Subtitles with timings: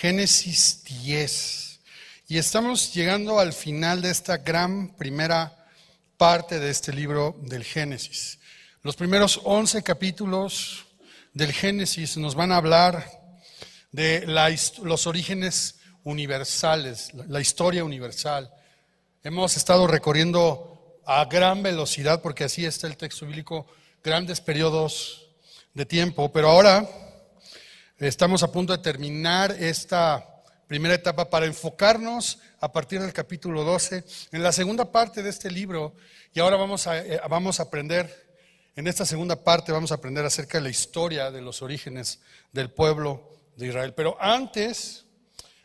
[0.00, 1.80] Génesis 10.
[2.28, 5.66] Y estamos llegando al final de esta gran primera
[6.16, 8.38] parte de este libro del Génesis.
[8.80, 10.86] Los primeros 11 capítulos
[11.34, 13.10] del Génesis nos van a hablar
[13.92, 14.24] de
[14.82, 18.50] los orígenes universales, la historia universal.
[19.22, 23.66] Hemos estado recorriendo a gran velocidad, porque así está el texto bíblico,
[24.02, 25.26] grandes periodos
[25.74, 26.88] de tiempo, pero ahora
[28.08, 30.26] estamos a punto de terminar esta
[30.66, 35.50] primera etapa para enfocarnos a partir del capítulo 12 en la segunda parte de este
[35.50, 35.94] libro
[36.32, 38.38] y ahora vamos a, eh, vamos a aprender,
[38.74, 42.20] en esta segunda parte vamos a aprender acerca de la historia de los orígenes
[42.52, 43.92] del pueblo de Israel.
[43.92, 45.04] Pero antes,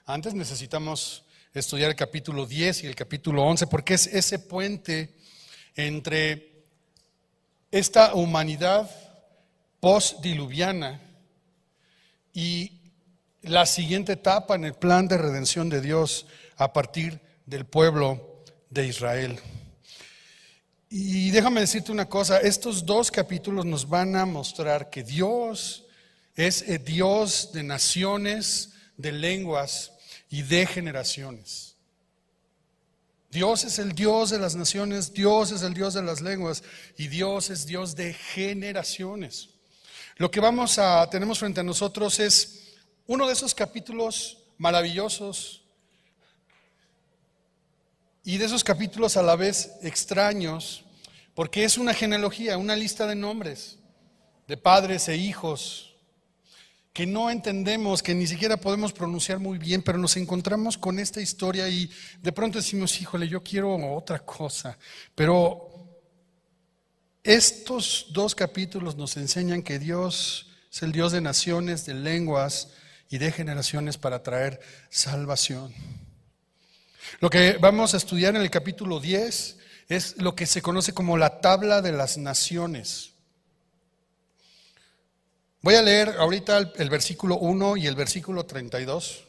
[0.06, 1.24] antes necesitamos
[1.54, 5.16] estudiar el capítulo 10 y el capítulo 11 porque es ese puente
[5.76, 6.64] entre
[7.72, 8.90] esta humanidad
[9.80, 11.00] postdiluviana
[12.36, 12.82] y
[13.42, 16.28] la siguiente etapa en el plan de redención de Dios
[16.58, 19.40] a partir del pueblo de Israel.
[20.90, 25.86] Y déjame decirte una cosa, estos dos capítulos nos van a mostrar que Dios
[26.36, 29.94] es el Dios de naciones, de lenguas
[30.30, 31.78] y de generaciones.
[33.32, 36.64] Dios es el Dios de las naciones, Dios es el Dios de las lenguas
[36.98, 39.55] y Dios es Dios de generaciones.
[40.18, 42.74] Lo que vamos a tenemos frente a nosotros es
[43.06, 45.64] uno de esos capítulos maravillosos
[48.24, 50.86] y de esos capítulos a la vez extraños,
[51.34, 53.78] porque es una genealogía, una lista de nombres
[54.48, 55.96] de padres e hijos
[56.94, 61.20] que no entendemos, que ni siquiera podemos pronunciar muy bien, pero nos encontramos con esta
[61.20, 64.78] historia y de pronto decimos, híjole, yo quiero otra cosa.
[65.14, 65.75] Pero
[67.26, 72.70] estos dos capítulos nos enseñan que Dios es el Dios de naciones, de lenguas,
[73.10, 74.60] y de generaciones para traer
[74.90, 75.74] salvación.
[77.20, 81.18] Lo que vamos a estudiar en el capítulo 10 es lo que se conoce como
[81.18, 83.12] la tabla de las naciones.
[85.62, 89.24] Voy a leer ahorita el, versículo 1 y el versículo 32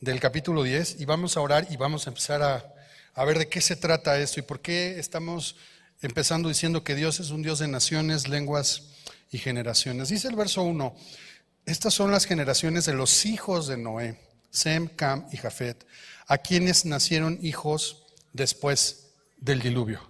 [0.00, 2.74] del capítulo 10 y vamos a orar y vamos a empezar a,
[3.14, 5.56] a ver de qué se trata esto y por qué estamos
[6.00, 8.90] empezando diciendo que Dios es un Dios de naciones, lenguas
[9.30, 10.08] y generaciones.
[10.08, 10.94] Dice el verso 1,
[11.66, 14.20] estas son las generaciones de los hijos de Noé,
[14.50, 15.86] Sem, Cam y Jafet,
[16.26, 20.00] a quienes nacieron hijos después del diluvio.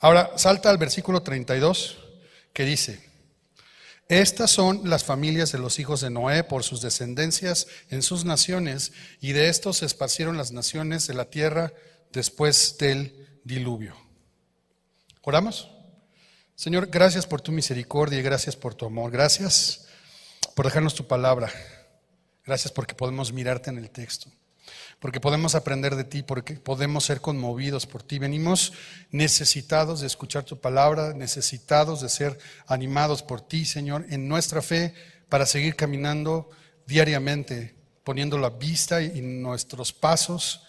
[0.00, 1.98] Ahora salta al versículo 32
[2.52, 3.06] que dice,
[4.08, 8.92] estas son las familias de los hijos de Noé por sus descendencias en sus naciones,
[9.20, 11.72] y de estos se esparcieron las naciones de la tierra
[12.12, 14.05] después del diluvio.
[15.28, 15.68] ¿Oramos?
[16.54, 19.10] Señor, gracias por tu misericordia y gracias por tu amor.
[19.10, 19.88] Gracias
[20.54, 21.50] por dejarnos tu palabra.
[22.44, 24.30] Gracias porque podemos mirarte en el texto,
[25.00, 28.20] porque podemos aprender de ti, porque podemos ser conmovidos por ti.
[28.20, 28.72] Venimos
[29.10, 32.38] necesitados de escuchar tu palabra, necesitados de ser
[32.68, 34.94] animados por ti, Señor, en nuestra fe
[35.28, 36.50] para seguir caminando
[36.86, 40.65] diariamente, poniendo la vista y nuestros pasos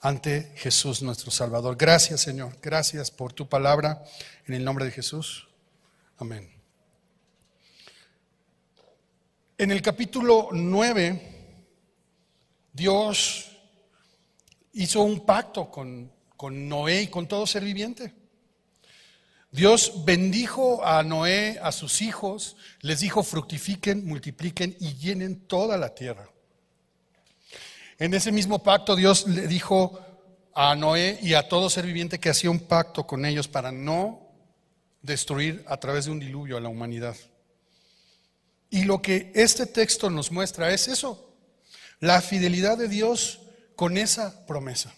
[0.00, 1.76] ante Jesús nuestro Salvador.
[1.76, 2.56] Gracias, Señor.
[2.62, 4.04] Gracias por tu palabra.
[4.46, 5.48] En el nombre de Jesús.
[6.18, 6.50] Amén.
[9.56, 11.20] En el capítulo 9,
[12.72, 13.50] Dios
[14.72, 18.14] hizo un pacto con, con, Noé y con todo ser viviente.
[19.50, 25.94] Dios bendijo a Noé, a sus hijos, les dijo fructifiquen, multipliquen y llenen toda la
[25.94, 26.30] tierra.
[27.98, 29.98] En ese mismo pacto Dios le dijo
[30.54, 34.28] a Noé y a todo ser viviente que hacía un pacto con ellos para no
[35.02, 37.16] destruir a través de un diluvio a la humanidad.
[38.70, 41.34] Y lo que este texto nos muestra es eso,
[42.00, 43.40] la fidelidad de Dios
[43.74, 44.94] con esa promesa.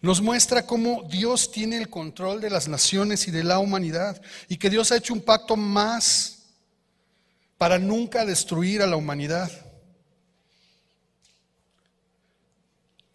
[0.00, 4.56] Nos muestra cómo Dios tiene el control de las naciones y de la humanidad y
[4.56, 6.50] que Dios ha hecho un pacto más
[7.58, 9.50] para nunca destruir a la humanidad.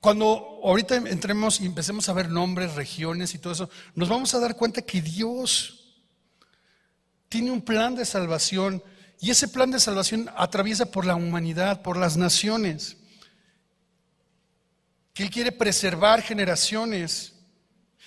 [0.02, 4.40] Cuando ahorita entremos y empecemos a ver nombres, regiones y todo eso, nos vamos a
[4.40, 6.02] dar cuenta que Dios
[7.30, 8.84] tiene un plan de salvación
[9.20, 12.98] y ese plan de salvación atraviesa por la humanidad, por las naciones.
[15.14, 17.34] Que Él quiere preservar generaciones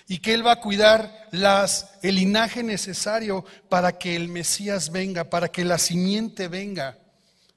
[0.08, 5.31] y que Él va a cuidar las, el linaje necesario para que el Mesías venga,
[5.31, 6.99] para que la simiente venga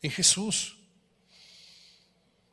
[0.03, 0.76] en Jesús.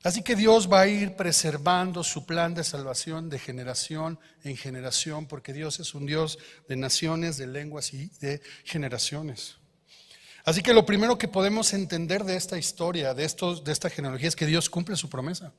[0.05, 5.27] Así que Dios va a ir preservando su plan de salvación de generación en generación,
[5.27, 9.56] porque Dios es un Dios de naciones, de lenguas y de generaciones.
[10.45, 14.29] Así que lo primero que podemos entender de esta historia, de, estos, de esta genealogía,
[14.29, 15.55] es que Dios cumple su promesa.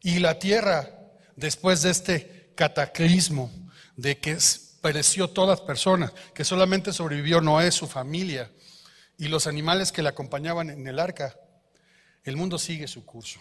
[0.00, 0.88] Y la tierra,
[1.36, 3.52] después de este cataclismo,
[3.96, 4.38] de que
[4.80, 8.50] pereció todas personas, que solamente sobrevivió Noé, su familia
[9.18, 11.36] y los animales que le acompañaban en el arca,
[12.26, 13.40] el mundo sigue su curso.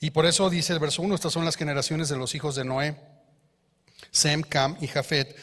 [0.00, 2.64] Y por eso dice el verso 1, estas son las generaciones de los hijos de
[2.64, 2.96] Noé,
[4.10, 5.36] Sem, Cam y Jafet,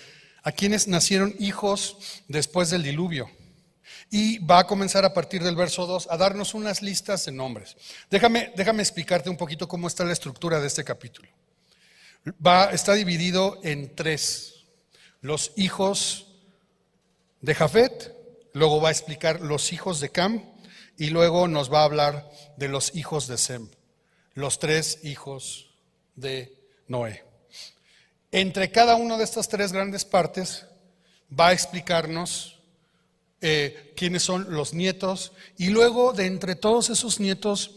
[0.44, 3.30] a quienes nacieron hijos después del diluvio.
[4.10, 7.76] Y va a comenzar a partir del verso 2 a darnos unas listas de nombres.
[8.10, 11.30] Déjame, déjame explicarte un poquito cómo está la estructura de este capítulo.
[12.46, 14.66] Va, está dividido en tres.
[15.20, 16.28] Los hijos
[17.42, 18.16] de Jafet,
[18.54, 20.42] luego va a explicar los hijos de Cam
[20.98, 23.70] y luego nos va a hablar de los hijos de Sem,
[24.34, 25.70] los tres hijos
[26.16, 26.58] de
[26.88, 27.24] Noé.
[28.32, 30.66] Entre cada una de estas tres grandes partes
[31.38, 32.60] va a explicarnos
[33.40, 37.72] eh, quiénes son los nietos y luego de entre todos esos nietos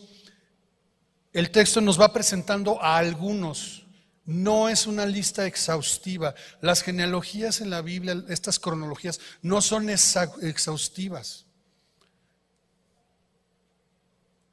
[1.33, 3.87] el texto nos va presentando a algunos.
[4.25, 6.35] No es una lista exhaustiva.
[6.61, 11.47] Las genealogías en la Biblia, estas cronologías, no son exhaustivas.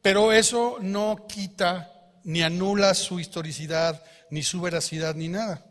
[0.07, 1.91] Pero eso no quita
[2.23, 5.65] ni anula su historicidad, ni su veracidad, ni nada.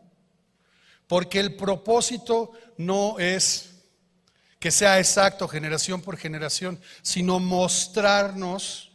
[1.07, 3.77] Porque el propósito no es
[4.59, 8.93] que sea exacto generación por generación, sino mostrarnos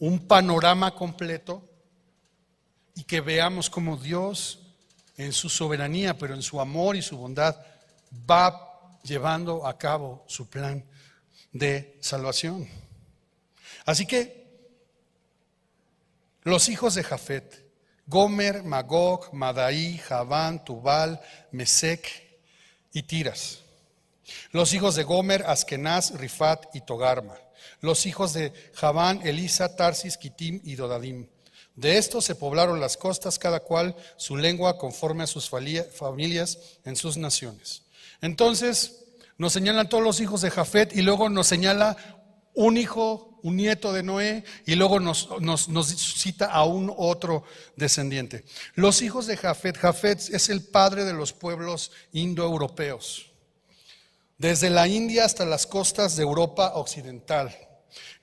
[0.00, 1.70] un panorama completo
[2.96, 4.58] y que veamos cómo Dios
[5.16, 7.56] en su soberanía, pero en su amor y su bondad,
[8.28, 10.84] va llevando a cabo su plan
[11.52, 12.68] de salvación.
[13.86, 14.39] Así que
[16.42, 17.66] los hijos de Jafet,
[18.06, 21.20] Gomer, Magog, Madaí, Javán, Tubal,
[21.52, 22.08] Mesec
[22.92, 23.60] y Tiras.
[24.52, 27.36] Los hijos de Gomer, Askenaz, Rifat y Togarma.
[27.80, 31.28] Los hijos de Javán, Elisa, Tarsis, Kitim y Dodadim.
[31.76, 36.96] De estos se poblaron las costas, cada cual su lengua conforme a sus familias en
[36.96, 37.84] sus naciones.
[38.20, 39.04] Entonces
[39.38, 41.96] nos señalan todos los hijos de Jafet y luego nos señala
[42.54, 45.28] un hijo un nieto de Noé, y luego nos,
[45.96, 47.44] cita a un otro
[47.76, 48.44] descendiente.
[48.74, 53.30] Los hijos de Jafet, Jafet es el padre de los pueblos indoeuropeos,
[54.38, 57.54] desde la India hasta las costas de Europa occidental.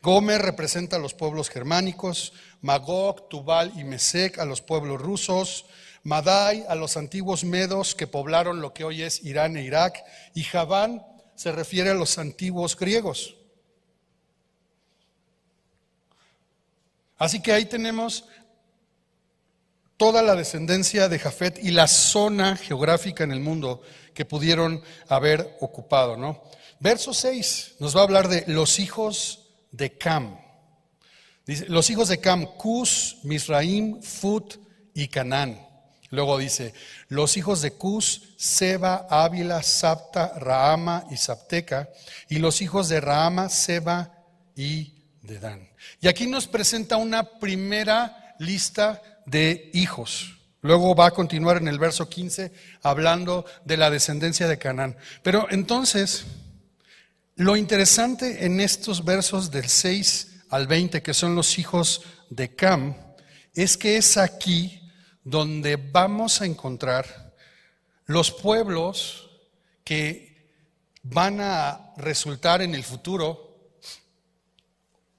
[0.02, 5.66] Gomer representa a los pueblos germánicos, Magog, Tubal y Mesec a los pueblos rusos,
[6.04, 10.04] Madai a los antiguos medos que poblaron lo que hoy es Irán e Irak,
[10.34, 11.06] y Javán
[11.36, 13.37] se refiere a los antiguos griegos.
[17.18, 18.26] Así que ahí tenemos
[19.98, 23.82] toda la descendencia de Jafet y la zona geográfica en el mundo
[24.14, 26.44] que pudieron haber ocupado, ¿no?
[26.80, 30.40] Verso 6 nos va a hablar de los hijos de Cam.
[31.46, 34.56] Dice, los hijos de Cam, Cus, Misraim, Fut
[34.94, 35.66] y Canaán.
[36.10, 36.74] Luego dice,
[37.10, 41.90] los hijos de Cus, Seba, Ávila, Sapta, Rahama y Sapteca,
[42.30, 44.14] y los hijos de Rahama, Seba
[44.56, 45.67] y de Dan.
[46.02, 50.38] Y aquí nos presenta una primera lista de hijos.
[50.62, 52.52] Luego va a continuar en el verso 15
[52.82, 54.98] hablando de la descendencia de Canaán.
[55.24, 56.26] Pero entonces,
[57.36, 62.96] lo interesante en estos versos del 6 al 20, que son los hijos de Cam,
[63.54, 64.82] es que es aquí
[65.24, 67.34] donde vamos a encontrar
[68.06, 69.30] los pueblos
[69.84, 70.28] que
[71.04, 73.47] van a resultar en el futuro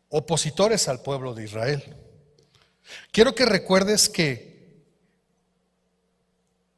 [0.09, 1.97] opositores al pueblo de Israel.
[3.11, 4.49] Quiero que recuerdes que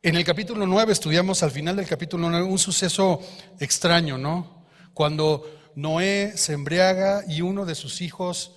[0.02, 3.20] en el capítulo 9 estudiamos al final del capítulo 9 un suceso
[3.58, 4.64] extraño, ¿no?
[4.94, 8.56] Cuando Noé se embriaga y uno de sus hijos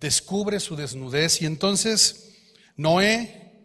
[0.00, 2.32] descubre su desnudez y entonces
[2.76, 3.64] Noé,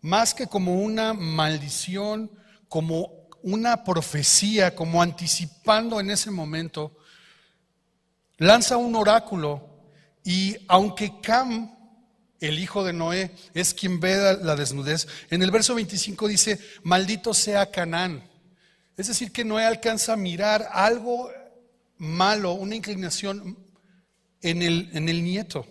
[0.00, 2.30] más que como una maldición,
[2.68, 6.96] como una profecía, como anticipando en ese momento,
[8.38, 9.75] lanza un oráculo
[10.26, 11.72] y aunque Cam,
[12.40, 17.32] el hijo de Noé, es quien ve la desnudez, en el verso 25 dice, maldito
[17.32, 18.28] sea Canaán.
[18.96, 21.30] Es decir, que Noé alcanza a mirar algo
[21.98, 23.56] malo, una inclinación
[24.42, 25.64] en el, nieto.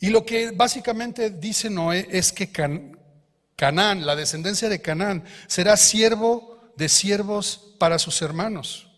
[0.00, 2.50] Y lo que básicamente dice Noé es que
[3.56, 8.88] Canaán, la descendencia de Canaán, será siervo de siervos para sus hermanos.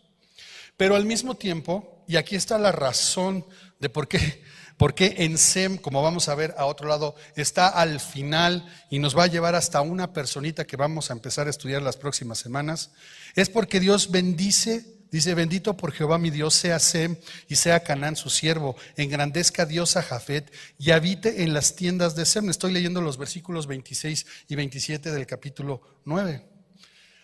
[0.77, 3.45] Pero al mismo tiempo, y aquí está la razón
[3.81, 4.43] de por qué,
[4.77, 8.99] por qué en Sem, como vamos a ver a otro lado, está al final y
[8.99, 12.39] nos va a llevar hasta una personita que vamos a empezar a estudiar las próximas
[12.39, 12.93] semanas,
[13.35, 17.17] es porque Dios bendice Dice, bendito por Jehová mi Dios sea Sem
[17.49, 22.25] y sea Canaán su siervo, engrandezca Dios a Jafet y habite en las tiendas de
[22.25, 22.49] Sem.
[22.49, 26.47] Estoy leyendo los versículos 26 y 27 del capítulo 9.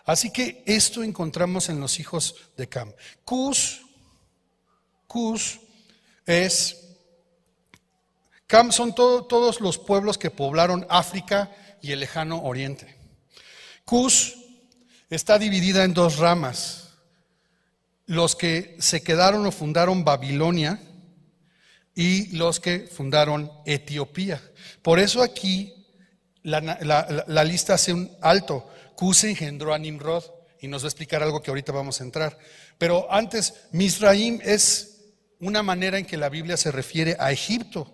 [0.05, 2.93] Así que esto encontramos en los hijos de Cam.
[3.25, 3.83] Cus,
[5.07, 5.61] Cus
[6.27, 6.77] es,
[8.71, 12.97] son todos los pueblos que poblaron África y el lejano oriente.
[13.85, 14.37] Cus
[15.09, 16.87] está dividida en dos ramas
[18.07, 20.81] los que se quedaron o fundaron Babilonia
[21.95, 24.41] y los que fundaron Etiopía.
[24.83, 25.73] Por eso aquí
[26.43, 28.69] la, lista hace un alto.
[28.95, 30.25] Cus engendró a Nimrod
[30.61, 32.39] y nos va a explicar algo que ahorita vamos a entrar.
[32.79, 34.96] Pero antes, Misraim es
[35.41, 37.93] una manera en que la Biblia se refiere a Egipto.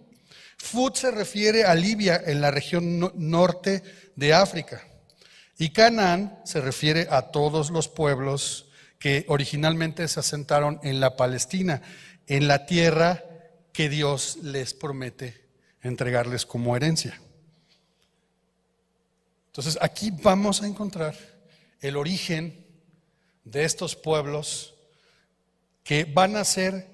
[0.57, 3.83] Fut se refiere a Libia en la región norte
[4.15, 4.87] de África.
[5.59, 8.69] Y Canaán se refiere a todos los pueblos
[8.99, 11.83] que originalmente se asentaron en la Palestina,
[12.27, 13.25] en la tierra
[13.73, 15.49] que Dios les promete
[15.83, 17.21] entregarles como herencia.
[19.49, 21.15] Entonces aquí vamos a encontrar
[21.81, 22.65] el origen
[23.45, 24.75] de estos pueblos
[25.83, 26.92] que van a ser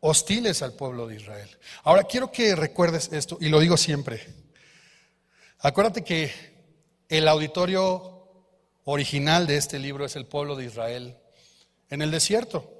[0.00, 1.48] hostiles al pueblo de Israel.
[1.82, 4.26] Ahora quiero que recuerdes esto, y lo digo siempre.
[5.60, 6.32] Acuérdate que
[7.08, 8.18] el auditorio
[8.84, 11.16] original de este libro es el pueblo de Israel
[11.90, 12.72] en el desierto.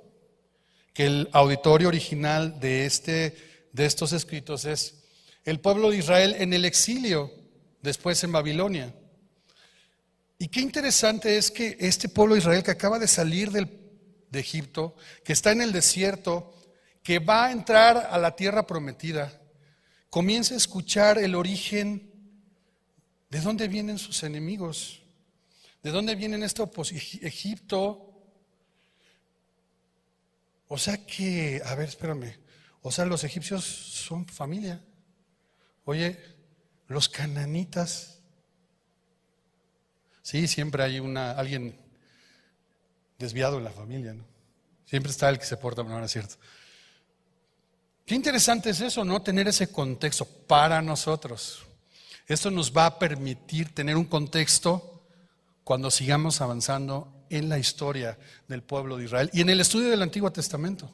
[0.94, 3.36] Que el auditorio original de, este,
[3.72, 4.94] de estos escritos es
[5.44, 7.32] el pueblo de Israel en el exilio,
[7.82, 8.94] después en Babilonia.
[10.38, 14.94] Y qué interesante es que este pueblo de Israel que acaba de salir de Egipto,
[15.24, 16.54] que está en el desierto,
[17.02, 19.40] que va a entrar a la tierra prometida,
[20.10, 22.12] comienza a escuchar el origen
[23.30, 25.02] de dónde vienen sus enemigos.
[25.82, 26.70] ¿De dónde vienen esto?
[26.70, 28.04] Pues Egipto.
[30.68, 32.36] O sea que, a ver, espérame.
[32.82, 34.82] O sea, los egipcios son familia.
[35.84, 36.18] Oye,
[36.88, 38.20] los cananitas.
[40.22, 41.78] Sí, siempre hay una, alguien
[43.18, 44.24] desviado en la familia, ¿no?
[44.84, 46.36] Siempre está el que se porta de manera cierta.
[48.08, 49.20] Qué interesante es eso, ¿no?
[49.20, 51.66] Tener ese contexto para nosotros.
[52.26, 55.02] Esto nos va a permitir tener un contexto
[55.62, 60.00] cuando sigamos avanzando en la historia del pueblo de Israel y en el estudio del
[60.00, 60.90] Antiguo Testamento.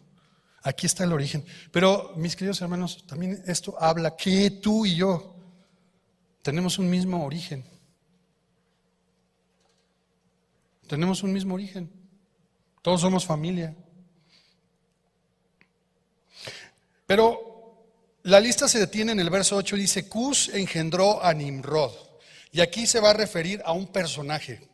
[0.64, 1.44] Aquí está el origen.
[1.70, 5.36] Pero, mis queridos hermanos, también esto habla que tú y yo
[6.42, 7.64] tenemos un mismo origen.
[10.88, 11.92] Tenemos un mismo origen.
[12.82, 13.76] Todos somos familia.
[17.06, 17.54] Pero
[18.22, 21.92] la lista se detiene en el verso 8 y dice, Cus engendró a Nimrod.
[22.52, 24.66] Y aquí se va a referir a un personaje,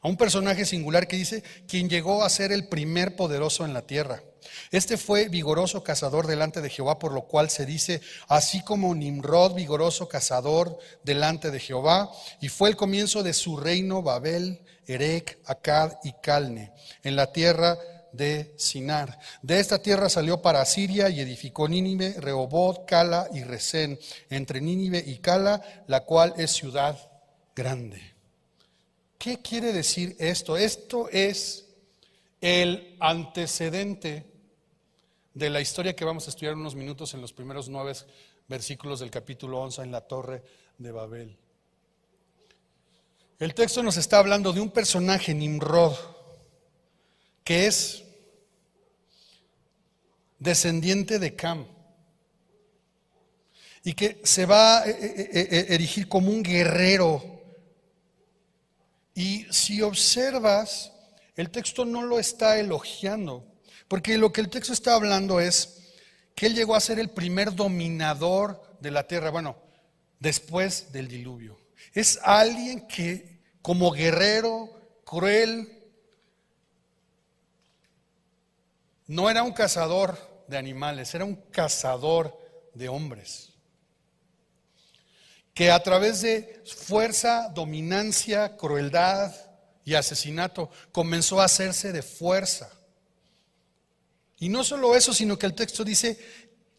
[0.00, 3.82] a un personaje singular que dice, quien llegó a ser el primer poderoso en la
[3.82, 4.22] tierra.
[4.70, 9.54] Este fue vigoroso cazador delante de Jehová, por lo cual se dice, así como Nimrod,
[9.54, 15.94] vigoroso cazador delante de Jehová, y fue el comienzo de su reino Babel, Erec, Acad
[16.04, 17.78] y Calne, en la tierra
[18.16, 19.18] de Sinar.
[19.42, 23.98] De esta tierra salió para Siria y edificó Nínive, Rehobot, Cala y Resén,
[24.30, 26.98] entre Nínive y Cala, la cual es ciudad
[27.54, 28.00] grande.
[29.18, 30.56] ¿Qué quiere decir esto?
[30.56, 31.66] Esto es
[32.40, 34.26] el antecedente
[35.32, 37.92] de la historia que vamos a estudiar unos minutos en los primeros nueve
[38.48, 40.42] versículos del capítulo 11 en la torre
[40.78, 41.36] de Babel.
[43.38, 45.94] El texto nos está hablando de un personaje, Nimrod,
[47.44, 48.02] que es
[50.38, 51.66] descendiente de Cam
[53.84, 57.34] y que se va a erigir como un guerrero
[59.14, 60.92] y si observas,
[61.36, 63.46] el texto no lo está elogiando,
[63.86, 65.92] porque lo que el texto está hablando es
[66.34, 69.56] que él llegó a ser el primer dominador de la tierra, bueno,
[70.18, 71.56] después del diluvio.
[71.92, 74.68] Es alguien que como guerrero,
[75.04, 75.83] cruel,
[79.06, 82.38] no era un cazador de animales, era un cazador
[82.74, 83.54] de hombres
[85.54, 89.32] que a través de fuerza, dominancia, crueldad
[89.84, 92.68] y asesinato comenzó a hacerse de fuerza.
[94.38, 96.18] Y no solo eso, sino que el texto dice,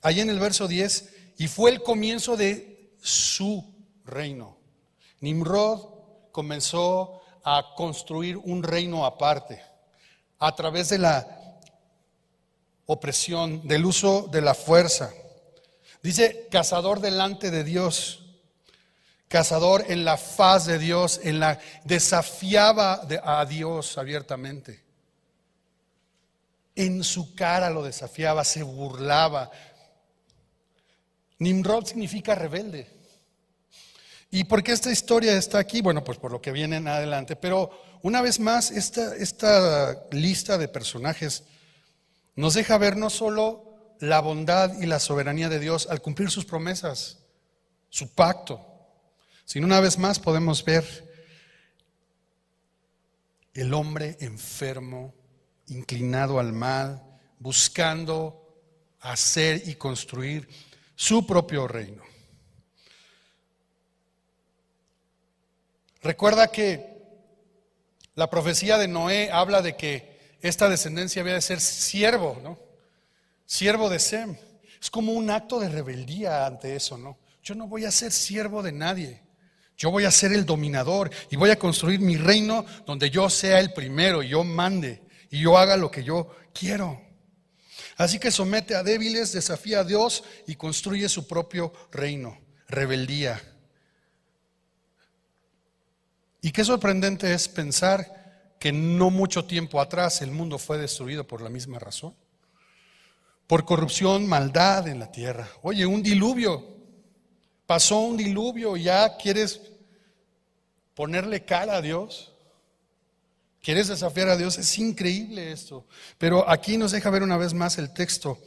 [0.01, 4.58] allá en el verso 10, y fue el comienzo de su reino.
[5.22, 9.62] Nimrod comenzó a construir un reino aparte,
[10.38, 11.44] a través de la
[12.86, 15.12] opresión, del uso de la fuerza.
[16.04, 18.25] Dice, cazador delante de Dios
[19.27, 24.84] cazador en la faz de Dios, en la desafiaba a Dios abiertamente.
[26.75, 29.51] En su cara lo desafiaba, se burlaba.
[31.39, 32.88] Nimrod significa rebelde.
[34.32, 35.82] ¿Y por qué esta historia está aquí?
[35.82, 37.36] Bueno, pues por lo que viene en adelante.
[37.36, 41.44] Pero una vez más, esta, esta lista de personajes
[42.36, 46.46] nos deja ver no solo la bondad y la soberanía de Dios al cumplir sus
[46.46, 47.20] promesas,
[47.89, 48.62] su pacto,
[49.46, 51.06] sino una vez más podemos ver
[53.54, 55.13] el hombre enfermo,
[55.68, 57.01] inclinado al mal,
[57.39, 58.42] buscando
[59.00, 60.50] hacer y construir
[60.96, 62.04] su propio reino.
[66.01, 66.96] Recuerda que
[68.13, 70.14] la profecía de Noé habla de que
[70.47, 72.59] esta descendencia había de ser siervo, ¿no?
[73.45, 74.35] Siervo de Sem.
[74.81, 77.17] Es como un acto de rebeldía ante eso, ¿no?
[77.43, 79.23] Yo no voy a ser siervo de nadie.
[79.77, 83.59] Yo voy a ser el dominador y voy a construir mi reino donde yo sea
[83.59, 87.01] el primero, y yo mande y yo haga lo que yo quiero.
[87.97, 92.39] Así que somete a débiles, desafía a Dios y construye su propio reino.
[92.67, 93.41] Rebeldía.
[96.41, 98.25] Y qué sorprendente es pensar
[98.65, 102.15] que no mucho tiempo atrás el mundo fue destruido por la misma razón.
[103.45, 105.48] Por corrupción, maldad en la tierra.
[105.62, 106.75] Oye, un diluvio
[107.67, 109.62] Pasó un diluvio ya quieres
[110.95, 112.34] ponerle cara a Dios.
[113.62, 114.57] ¿Quieres desafiar a Dios?
[114.57, 115.86] Es increíble esto.
[116.17, 118.39] Pero aquí nos deja ver una vez más el texto,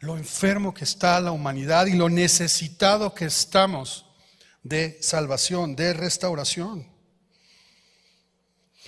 [0.00, 4.06] lo enfermo que está la humanidad y lo necesitado que estamos
[4.64, 6.95] de salvación, de restauración.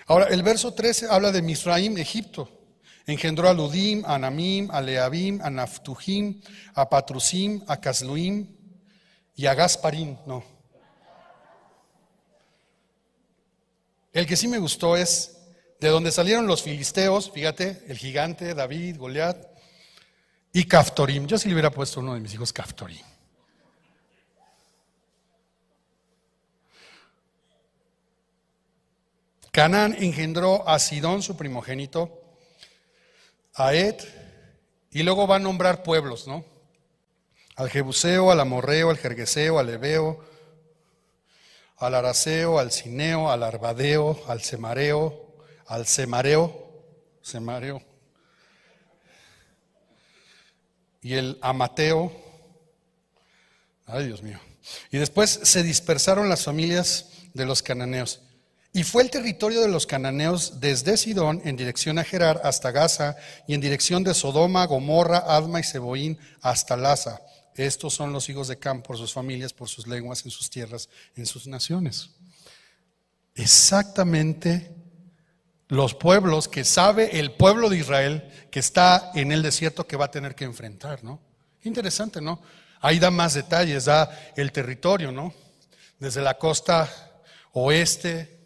[0.09, 2.51] Ahora, el verso 13 habla de Misraim, Egipto.
[3.07, 6.41] Engendró a Ludim, a Namim, a Leabim, a Naftujim,
[6.75, 8.47] a Patrusim, a Casluim,
[9.37, 10.43] y a Gasparín, no.
[14.13, 15.37] El que sí me gustó es
[15.79, 19.37] de donde salieron los filisteos, fíjate, el gigante, David, Goliat,
[20.53, 21.27] y Caftorim.
[21.27, 23.05] Yo sí le hubiera puesto uno de mis hijos Caftorim.
[29.59, 32.23] Canaán engendró a Sidón, su primogénito,
[33.55, 33.97] a Ed,
[34.93, 36.45] y luego va a nombrar pueblos, ¿no?
[37.57, 40.25] al Jebuseo, al Amorreo, al Jergueseo, al Ebeo,
[41.79, 45.35] al Araceo, al Cineo, al Arbadeo, al Semareo,
[45.67, 46.71] al Semareo,
[47.21, 47.83] Semareo,
[51.03, 52.13] y el Amateo.
[53.87, 54.39] Ay, Dios mío.
[54.93, 58.21] Y después se dispersaron las familias de los cananeos.
[58.73, 63.17] Y fue el territorio de los cananeos desde Sidón en dirección a Gerar hasta Gaza
[63.47, 67.21] y en dirección de Sodoma, Gomorra, Adma y Seboín hasta Laza
[67.65, 70.89] estos son los hijos de Cam por sus familias, por sus lenguas, en sus tierras,
[71.17, 72.11] en sus naciones.
[73.35, 74.75] Exactamente
[75.67, 80.07] los pueblos que sabe el pueblo de Israel que está en el desierto que va
[80.07, 81.21] a tener que enfrentar, ¿no?
[81.65, 82.41] Interesante, ¿no?
[82.81, 85.35] Ahí da más detalles, da el territorio, ¿no?
[85.99, 86.89] Desde la costa
[87.53, 88.38] oeste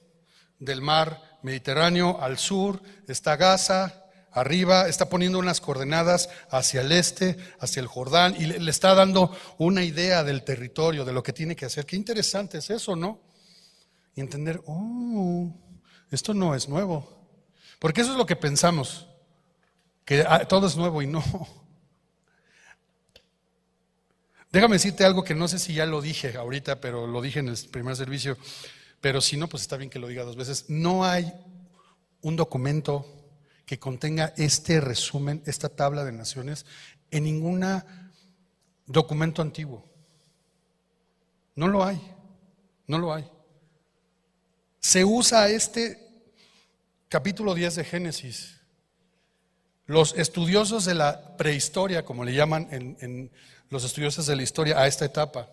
[0.62, 7.36] del mar Mediterráneo al sur está Gaza, arriba, está poniendo unas coordenadas hacia el este,
[7.60, 11.56] hacia el Jordán, y le, está dando una idea del territorio, de lo que tiene
[11.56, 11.84] que hacer.
[11.84, 13.20] Qué interesante es eso, ¿no?
[14.14, 15.52] Y entender, oh,
[16.10, 17.20] esto no es nuevo.
[17.78, 19.08] Porque eso es lo que pensamos,
[20.04, 21.22] que ah, todo es nuevo y no.
[24.52, 27.48] Déjame decirte algo que no sé si ya lo dije ahorita, pero lo dije en
[27.48, 28.36] el primer servicio,
[29.02, 30.66] pero si no, pues está bien que lo diga dos veces.
[30.68, 31.30] No hay
[32.22, 33.04] un documento
[33.66, 36.64] que contenga este resumen, esta tabla de naciones,
[37.10, 37.64] en ningún
[38.86, 39.84] documento antiguo.
[41.56, 42.00] No lo hay,
[42.86, 43.28] no lo hay.
[44.78, 45.98] Se usa este
[47.08, 48.60] capítulo 10 de Génesis.
[49.86, 53.32] Los estudiosos de la prehistoria, como le llaman en,
[53.68, 55.48] los estudiosos de la historia a esta etapa,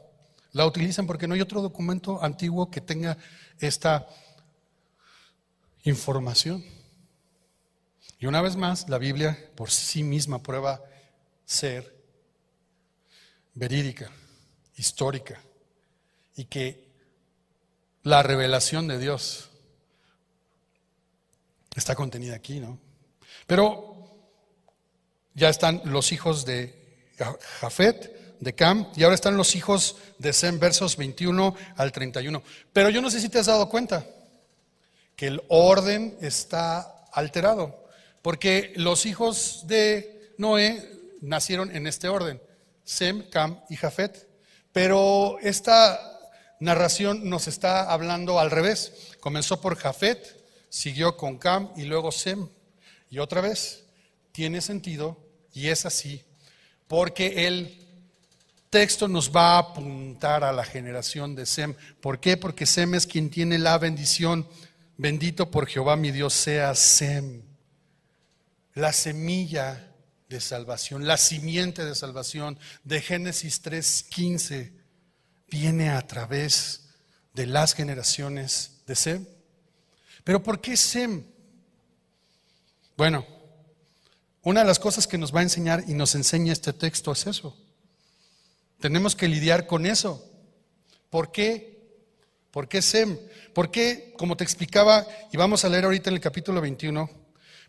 [0.52, 3.18] la utilizan porque no hay otro documento antiguo que tenga
[3.60, 4.08] esta
[5.84, 6.64] información.
[8.20, 10.82] Y una vez más, la Biblia por sí misma prueba
[11.46, 11.96] ser
[13.54, 14.12] verídica,
[14.76, 15.42] histórica,
[16.36, 16.90] y que
[18.04, 19.50] la revelación de Dios
[21.76, 22.80] está contenida aquí, ¿no?
[23.48, 23.90] Pero
[25.34, 27.14] ya están los hijos de
[27.60, 32.42] Jafet, de Cam, y ahora están los hijos de Sem, versos 21 al 31.
[32.72, 34.06] Pero yo no sé si te has dado cuenta
[35.16, 37.88] que el orden está alterado.
[38.22, 40.90] Porque los hijos de Noé
[41.22, 42.42] nacieron en este orden,
[42.84, 44.28] Sem, Cam y Jafet.
[44.72, 46.00] Pero esta
[46.60, 48.94] narración nos está hablando al revés.
[49.20, 50.38] Comenzó por Jafet,
[50.70, 52.48] siguió con Cam y luego Sem.
[53.10, 53.84] Y otra vez
[54.32, 55.18] tiene sentido
[55.54, 56.24] y es así,
[56.88, 57.89] porque el
[58.70, 61.76] texto nos va a apuntar a la generación de Sem.
[62.02, 62.38] ¿Por qué?
[62.38, 64.48] Porque Sem es quien tiene la bendición.
[64.98, 67.42] Bendito por Jehová mi Dios sea Sem,
[68.74, 69.94] la semilla
[70.28, 74.74] de salvación, la simiente de salvación de Génesis 3:15
[75.50, 76.90] viene a través
[77.34, 79.26] de las generaciones de Sem.
[80.24, 81.24] Pero ¿por qué Sem?
[82.98, 83.26] Bueno,
[84.44, 87.26] una de las cosas que nos va a enseñar y nos enseña este texto es
[87.26, 87.58] eso.
[88.80, 90.26] Tenemos que lidiar con eso.
[91.10, 91.80] ¿Por qué?
[92.52, 93.18] ¿Por qué Sem?
[93.54, 97.10] ¿Por qué, como te explicaba, y vamos a leer ahorita en el capítulo 21,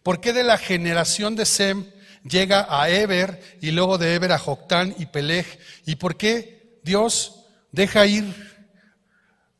[0.03, 1.91] por qué de la generación de Sem
[2.23, 5.47] llega a Eber y luego de Eber a Joctán y Peleg?
[5.85, 8.35] ¿Y por qué Dios deja ir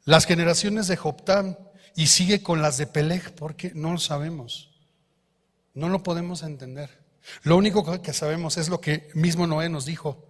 [0.05, 1.59] las generaciones de Joctán
[1.97, 3.35] y sigue con las de Peleg?
[3.35, 4.71] Porque no lo sabemos.
[5.75, 6.91] No lo podemos entender.
[7.43, 10.30] Lo único que sabemos es lo que mismo Noé nos dijo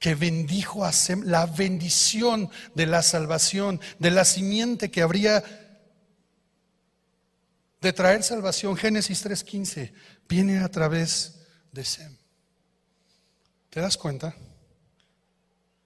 [0.00, 5.44] que bendijo a Sem, la bendición de la salvación, de la simiente que habría
[7.80, 8.76] de traer salvación.
[8.76, 9.92] Génesis 3:15
[10.28, 12.16] viene a través de Sem.
[13.68, 14.34] ¿Te das cuenta?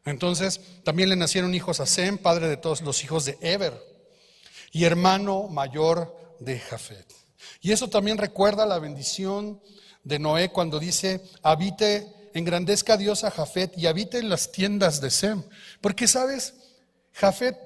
[0.04, 3.74] Entonces, también le nacieron hijos a Sem, padre de todos los hijos de Eber,
[4.70, 7.12] y hermano mayor de Jafet.
[7.60, 9.60] Y eso también recuerda la bendición
[10.04, 15.00] de Noé cuando dice, habite engrandezca a Dios a Jafet y habite en las tiendas
[15.00, 15.42] de Sem.
[15.80, 16.54] Porque, ¿sabes?
[17.12, 17.56] Jafet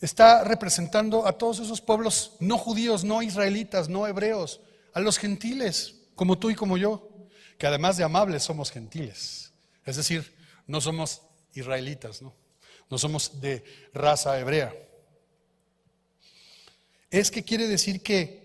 [0.00, 4.60] está representando a todos esos pueblos no judíos, no israelitas, no hebreos,
[4.92, 7.10] a los gentiles, como tú y como yo,
[7.58, 9.52] que además de amables somos gentiles.
[9.84, 10.34] Es decir,
[10.66, 11.22] no somos
[11.54, 12.34] israelitas, ¿no?
[12.90, 14.74] No somos de raza hebrea.
[17.10, 18.43] Es que quiere decir que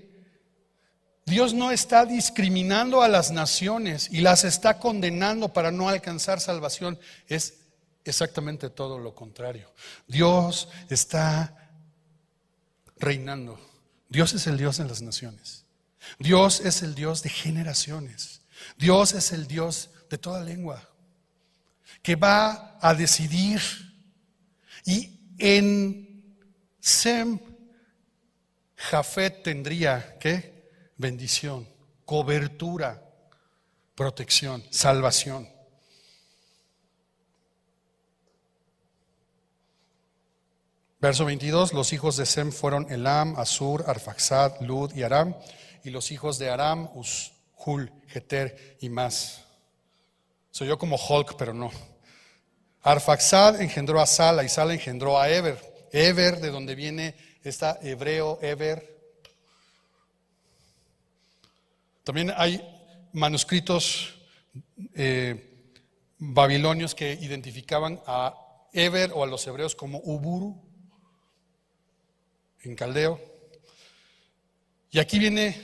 [1.29, 6.99] Dios no está discriminando a las naciones y las está condenando para no alcanzar salvación.
[7.27, 7.59] Es
[8.03, 9.71] exactamente todo lo contrario.
[10.07, 11.71] Dios está
[12.97, 13.59] reinando.
[14.09, 15.65] Dios es el Dios de las naciones.
[16.17, 18.41] Dios es el Dios de generaciones.
[18.77, 20.89] Dios es el Dios de toda lengua
[22.01, 23.61] que va a decidir.
[24.85, 26.37] Y en
[26.79, 27.39] Sem,
[28.75, 30.58] Jafet tendría, ¿qué?
[30.99, 31.65] Bendición,
[32.05, 33.01] cobertura,
[33.95, 35.49] protección, salvación.
[40.99, 45.33] Verso 22, los hijos de Sem fueron Elam, Asur, Arfaxad, Lud y Aram,
[45.85, 49.45] y los hijos de Aram, Ushul, Geter y más.
[50.51, 51.71] Soy yo como Hulk, pero no.
[52.81, 55.57] Arfaxad engendró a Sala y Sala engendró a Eber.
[55.93, 58.98] Eber, de donde viene esta hebreo Eber,
[62.09, 62.59] También hay
[63.13, 64.15] manuscritos
[64.95, 65.75] eh,
[66.17, 68.33] babilonios que identificaban a
[68.73, 70.59] Eber o a los hebreos como Uburu
[72.63, 73.21] en caldeo.
[74.89, 75.55] Y aquí viene,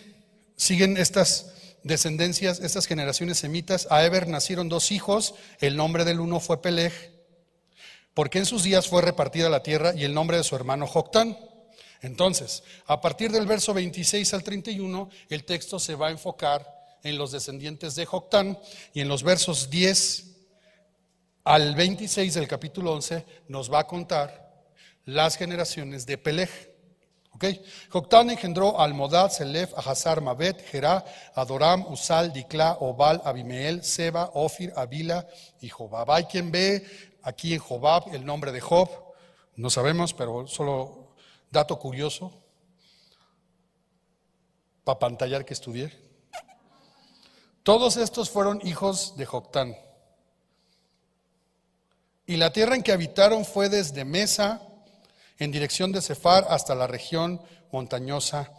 [0.55, 3.87] siguen estas descendencias, estas generaciones semitas.
[3.89, 6.93] A Eber nacieron dos hijos, el nombre del uno fue Peleg,
[8.13, 11.39] porque en sus días fue repartida la tierra y el nombre de su hermano Joctán.
[12.01, 16.65] Entonces, a partir del verso 26 al 31, el texto se va a enfocar
[17.03, 18.57] en los descendientes de Joctán
[18.93, 20.25] y en los versos 10
[21.43, 24.65] al 26 del capítulo 11 nos va a contar
[25.05, 26.49] las generaciones de Peleg.
[27.35, 27.61] Okay.
[27.89, 31.03] Joctán engendró a Almodad, Selef, a Hazar, Mabet, Gerá,
[31.35, 35.27] Adoram, Usal, Dikla, Obal, Abimeel, Seba, Ofir, Avila
[35.59, 36.09] y Jobab.
[36.11, 36.85] Hay quien ve
[37.23, 38.89] aquí en Jobab el nombre de Job,
[39.57, 41.04] no sabemos, pero solo
[41.51, 42.31] Dato curioso,
[44.83, 45.91] para pantallar que estudié.
[47.63, 49.75] Todos estos fueron hijos de Joctán.
[52.27, 54.61] Y la tierra en que habitaron fue desde Mesa,
[55.39, 58.51] en dirección de Cefar, hasta la región montañosa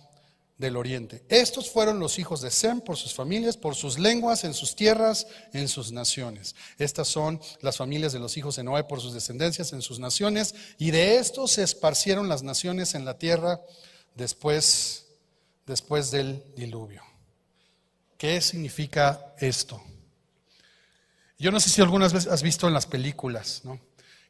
[0.59, 1.23] del oriente.
[1.29, 5.27] Estos fueron los hijos de Sem por sus familias, por sus lenguas, en sus tierras,
[5.53, 6.55] en sus naciones.
[6.79, 10.55] Estas son las familias de los hijos de Noé por sus descendencias en sus naciones.
[10.79, 13.61] Y de estos se esparcieron las naciones en la tierra
[14.14, 15.07] después,
[15.66, 17.03] después del diluvio.
[18.16, 19.83] ¿Qué significa esto?
[21.38, 23.79] Yo no sé si algunas veces has visto en las películas, ¿no?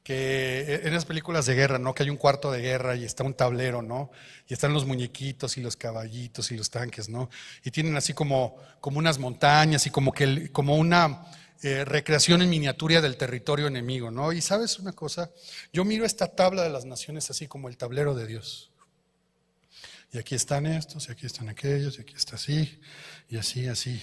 [0.06, 1.92] Que en las películas de guerra, ¿no?
[1.92, 4.12] Que hay un cuarto de guerra y está un tablero, ¿no?
[4.46, 7.28] Y están los muñequitos y los caballitos y los tanques, ¿no?
[7.64, 11.26] Y tienen así como, como unas montañas y como, que, como una
[11.60, 14.30] eh, recreación en miniatura del territorio enemigo, ¿no?
[14.30, 15.32] Y sabes una cosa,
[15.72, 18.70] yo miro esta tabla de las naciones así como el tablero de Dios.
[20.12, 22.80] Y aquí están estos, y aquí están aquellos, y aquí está así,
[23.28, 24.00] y así, así.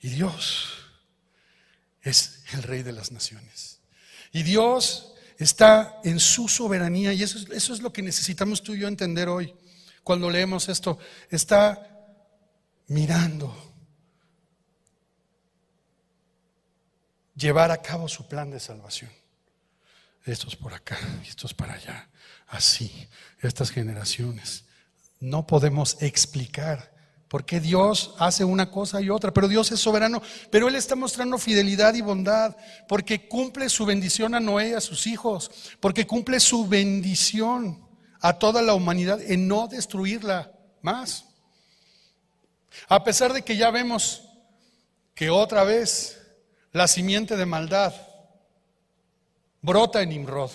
[0.00, 0.70] Y Dios
[2.00, 3.75] es el rey de las naciones.
[4.36, 8.74] Y Dios está en su soberanía y eso es, eso es lo que necesitamos tú
[8.74, 9.54] y yo entender hoy
[10.04, 10.98] cuando leemos esto.
[11.30, 12.04] Está
[12.88, 13.56] mirando
[17.34, 19.10] llevar a cabo su plan de salvación.
[20.26, 22.10] Esto es por acá, esto es para allá,
[22.48, 23.08] así,
[23.40, 24.66] estas generaciones.
[25.18, 26.94] No podemos explicar
[27.28, 30.94] por qué Dios hace una cosa y otra, pero Dios es soberano, pero Él está
[30.94, 32.56] mostrando fidelidad y bondad,
[32.88, 37.84] porque cumple su bendición a Noé y a sus hijos, porque cumple su bendición
[38.20, 41.24] a toda la humanidad en no destruirla más.
[42.88, 44.22] A pesar de que ya vemos
[45.14, 46.20] que otra vez
[46.72, 47.94] la simiente de maldad
[49.62, 50.50] brota en Nimrod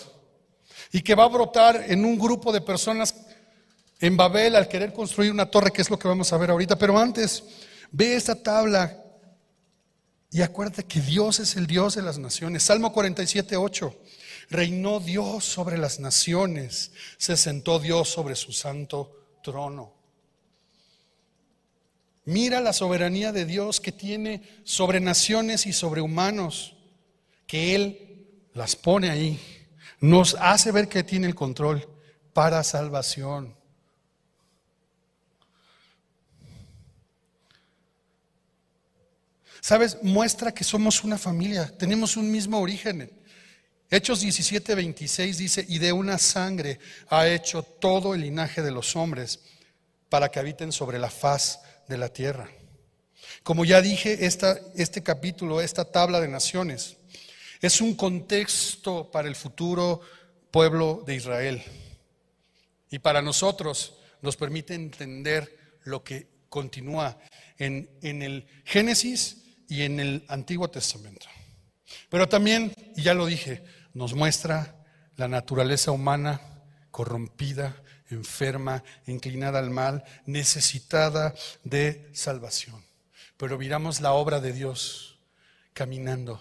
[0.92, 3.14] y que va a brotar en un grupo de personas
[4.02, 6.76] en Babel al querer construir una torre, que es lo que vamos a ver ahorita.
[6.76, 7.44] Pero antes,
[7.92, 9.00] ve esta tabla
[10.28, 12.64] y acuérdate que Dios es el Dios de las naciones.
[12.64, 13.96] Salmo 47, 8.
[14.50, 19.94] Reinó Dios sobre las naciones, se sentó Dios sobre su santo trono.
[22.24, 26.74] Mira la soberanía de Dios que tiene sobre naciones y sobre humanos,
[27.46, 29.40] que Él las pone ahí.
[30.00, 31.88] Nos hace ver que tiene el control
[32.32, 33.61] para salvación.
[39.62, 40.02] ¿Sabes?
[40.02, 43.08] Muestra que somos una familia, tenemos un mismo origen.
[43.88, 48.96] Hechos 17, 26 dice, y de una sangre ha hecho todo el linaje de los
[48.96, 49.38] hombres
[50.08, 52.50] para que habiten sobre la faz de la tierra.
[53.44, 56.96] Como ya dije, esta, este capítulo, esta tabla de naciones,
[57.60, 60.00] es un contexto para el futuro
[60.50, 61.62] pueblo de Israel.
[62.90, 67.16] Y para nosotros nos permite entender lo que continúa
[67.58, 69.41] en, en el Génesis
[69.72, 71.26] y en el Antiguo Testamento.
[72.10, 74.76] Pero también, y ya lo dije, nos muestra
[75.16, 76.42] la naturaleza humana
[76.90, 82.84] corrompida, enferma, inclinada al mal, necesitada de salvación.
[83.38, 85.18] Pero miramos la obra de Dios
[85.72, 86.38] caminando,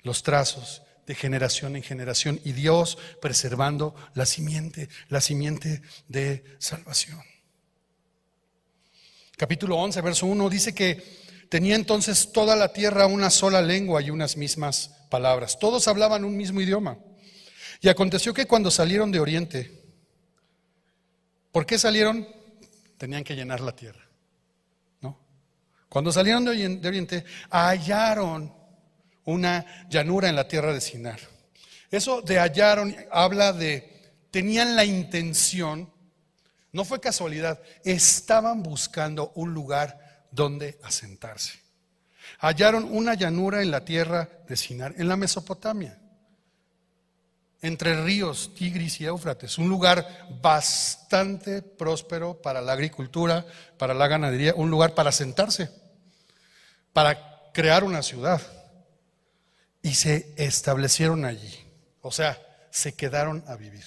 [0.00, 7.22] los trazos de generación en generación y Dios preservando la simiente, la simiente de salvación.
[9.36, 11.21] Capítulo 11, verso 1 dice que
[11.52, 15.58] tenía entonces toda la tierra una sola lengua y unas mismas palabras.
[15.58, 16.96] Todos hablaban un mismo idioma.
[17.82, 19.82] Y aconteció que cuando salieron de Oriente,
[21.50, 22.26] ¿Por qué salieron?
[22.96, 24.00] Tenían que llenar la tierra.
[25.02, 25.20] ¿no?
[25.90, 28.50] Cuando salieron de Oriente, hallaron
[29.24, 31.20] una llanura en la tierra de Sinar.
[31.90, 35.92] Eso de hallaron habla de, tenían la intención,
[36.72, 40.01] no fue casualidad, estaban buscando un lugar
[40.32, 41.60] donde asentarse.
[42.40, 46.02] Hallaron una llanura en la tierra de Sinar, en la Mesopotamia
[47.62, 53.46] entre ríos Tigris y Éufrates, un lugar bastante próspero para la agricultura,
[53.78, 55.70] para la ganadería, un lugar para sentarse,
[56.92, 58.42] para crear una ciudad.
[59.80, 61.54] Y se establecieron allí,
[62.02, 62.40] o sea,
[62.70, 63.84] se quedaron a vivir.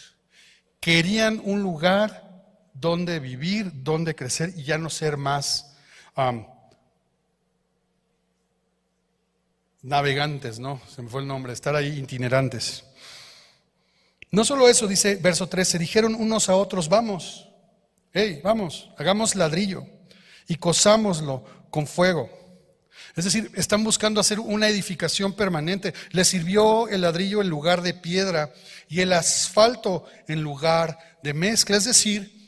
[0.79, 2.23] Querían un lugar
[2.73, 5.74] donde vivir, donde crecer y ya no ser más
[9.82, 10.82] navegantes, ¿no?
[10.93, 12.84] Se me fue el nombre, estar ahí itinerantes.
[14.32, 17.47] No solo eso, dice verso 13, dijeron unos a otros, vamos,
[18.13, 19.86] hey, vamos, hagamos ladrillo
[20.47, 22.30] y cosámoslo con fuego.
[23.15, 25.93] Es decir, están buscando hacer una edificación permanente.
[26.12, 28.51] Les sirvió el ladrillo en lugar de piedra
[28.89, 31.78] y el asfalto en lugar de mezcla.
[31.78, 32.44] Es decir,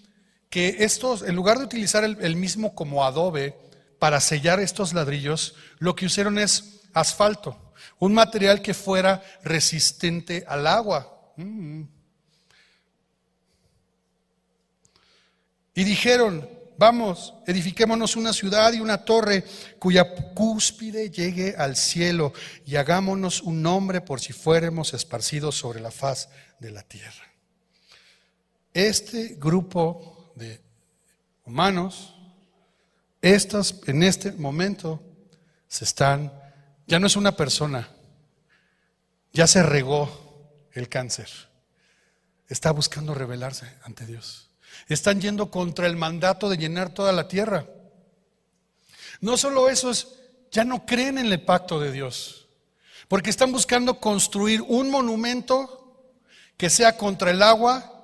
[0.50, 3.56] que estos, en lugar de utilizar el, mismo como adobe
[4.00, 10.68] para sellar estos ladrillos, lo que usaron es asfalto, un material que fuera resistente al
[10.68, 11.34] agua.
[15.76, 19.44] Y dijeron, vamos, edifiquémonos una ciudad y una torre
[19.78, 22.34] cuya cúspide llegue al cielo
[22.66, 26.30] y hagámonos un nombre por si fuéramos esparcidos sobre la faz
[26.60, 27.26] de la tierra.
[28.74, 30.62] Este grupo de
[31.46, 32.16] humanos,
[33.22, 35.02] estas en este momento
[35.68, 36.32] se están,
[36.86, 37.90] ya no es una persona,
[39.34, 40.10] ya se regó
[40.72, 41.30] el cáncer.
[42.48, 44.50] Está buscando rebelarse ante Dios.
[44.88, 47.66] Están yendo contra el mandato de llenar toda la tierra.
[49.20, 50.08] No solo eso es,
[50.52, 52.48] ya no creen en el pacto de Dios,
[53.08, 56.14] porque están buscando construir un monumento
[56.56, 57.97] que sea contra el agua,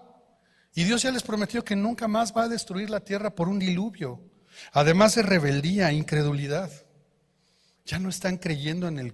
[0.76, 3.60] y Dios ya les prometió que nunca más va a destruir la tierra por un
[3.60, 4.20] diluvio,
[4.72, 6.72] además de rebeldía, incredulidad.
[7.86, 9.14] Ya no están creyendo en el,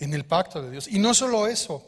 [0.00, 0.88] en el pacto de Dios.
[0.88, 1.84] Y no solo eso,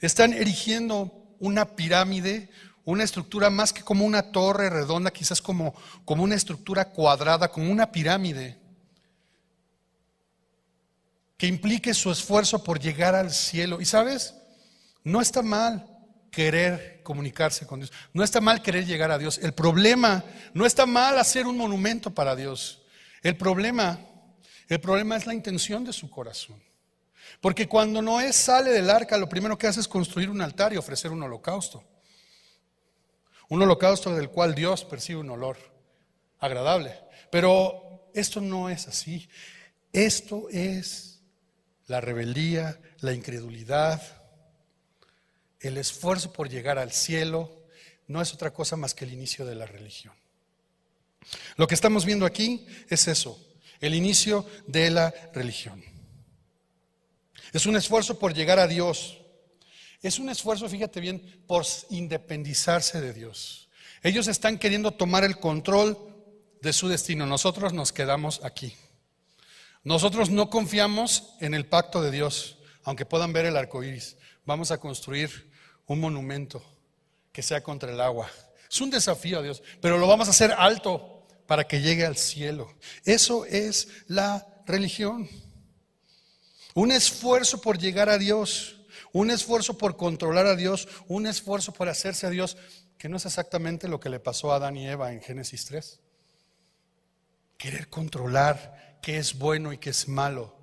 [0.00, 2.50] están erigiendo una pirámide,
[2.84, 7.72] una estructura más que como una torre redonda, quizás como, como una estructura cuadrada, como
[7.72, 8.60] una pirámide,
[11.36, 13.80] que implique su esfuerzo por llegar al cielo.
[13.80, 14.36] Y sabes,
[15.02, 15.90] no está mal
[16.30, 19.38] querer comunicarse con Dios, no está mal querer llegar a Dios.
[19.38, 22.82] El problema, no está mal hacer un monumento para Dios.
[23.22, 23.98] El problema,
[24.68, 26.62] el problema es la intención de su corazón.
[27.40, 30.76] Porque cuando Noé sale del arca, lo primero que hace es construir un altar y
[30.76, 31.82] ofrecer un holocausto.
[33.48, 35.56] Un holocausto del cual Dios percibe un olor
[36.38, 36.98] agradable.
[37.30, 39.28] Pero esto no es así.
[39.92, 41.22] Esto es
[41.86, 44.19] la rebeldía, la incredulidad,
[45.60, 47.50] el esfuerzo por llegar al cielo.
[48.06, 50.14] No es otra cosa más que el inicio de la religión.
[51.56, 53.38] Lo que estamos viendo aquí es eso,
[53.80, 55.84] el inicio de la religión.
[57.52, 59.18] Es un esfuerzo por llegar a Dios.
[60.02, 63.68] Es un esfuerzo, fíjate bien, por independizarse de Dios.
[64.02, 65.98] Ellos están queriendo tomar el control
[66.62, 67.26] de su destino.
[67.26, 68.74] Nosotros nos quedamos aquí.
[69.82, 74.16] Nosotros no confiamos en el pacto de Dios, aunque puedan ver el arco iris.
[74.46, 75.49] Vamos a construir
[75.90, 76.62] un monumento
[77.32, 78.30] que sea contra el agua.
[78.70, 82.16] Es un desafío a Dios, pero lo vamos a hacer alto para que llegue al
[82.16, 82.74] cielo.
[83.04, 85.28] Eso es la religión.
[86.74, 88.76] Un esfuerzo por llegar a Dios
[89.12, 92.56] un esfuerzo por controlar a Dios, un esfuerzo por hacerse a Dios,
[92.98, 96.00] que no es exactamente lo que le pasó a Adán y Eva en Génesis 3.
[97.56, 100.56] Querer controlar qué es bueno y qué es malo,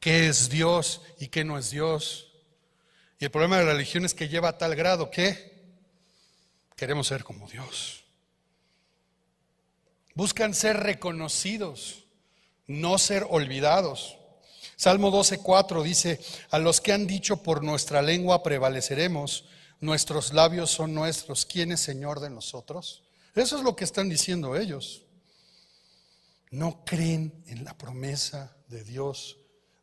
[0.00, 2.33] qué es Dios y qué no es Dios.
[3.18, 5.54] Y el problema de la religión es que lleva a tal grado que
[6.76, 8.04] queremos ser como Dios.
[10.14, 12.04] Buscan ser reconocidos,
[12.66, 14.16] no ser olvidados.
[14.76, 19.44] Salmo 12:4 dice, a los que han dicho por nuestra lengua prevaleceremos,
[19.80, 23.04] nuestros labios son nuestros, ¿quién es Señor de nosotros?
[23.34, 25.02] Eso es lo que están diciendo ellos.
[26.50, 29.38] No creen en la promesa de Dios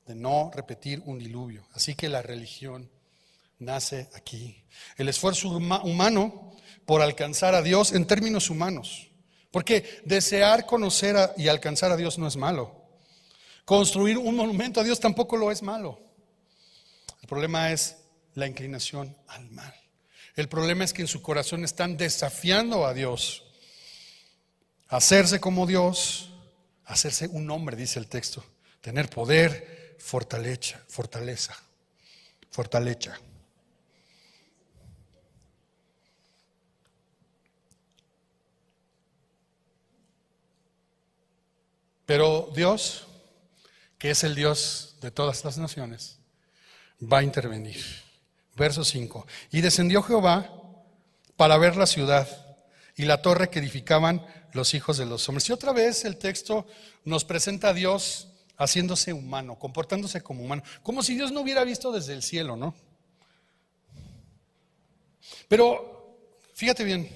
[0.05, 1.67] de no repetir un diluvio.
[1.73, 2.89] Así que la religión
[3.61, 4.65] nace aquí.
[4.97, 9.09] El esfuerzo humano por alcanzar a Dios en términos humanos.
[9.51, 12.89] Porque desear conocer y alcanzar a Dios no es malo.
[13.65, 15.99] Construir un monumento a Dios tampoco lo es malo.
[17.21, 17.97] El problema es
[18.33, 19.73] la inclinación al mal.
[20.35, 23.43] El problema es que en su corazón están desafiando a Dios.
[24.87, 26.31] Hacerse como Dios,
[26.85, 28.43] hacerse un hombre, dice el texto.
[28.79, 31.55] Tener poder, fortaleza, fortaleza,
[32.49, 33.19] fortaleza.
[42.11, 43.07] Pero Dios
[43.97, 46.17] que es el Dios de todas las naciones,
[47.01, 47.81] va a intervenir.
[48.57, 49.25] Verso 5.
[49.53, 50.51] Y descendió Jehová
[51.37, 52.27] para ver la ciudad
[52.97, 55.47] y la torre que edificaban los hijos de los hombres.
[55.47, 56.67] Y otra vez el texto
[57.05, 61.93] nos presenta a Dios haciéndose humano, comportándose como humano, como si Dios no hubiera visto
[61.93, 62.75] desde el cielo, ¿no?
[65.47, 66.17] Pero
[66.55, 67.09] fíjate bien,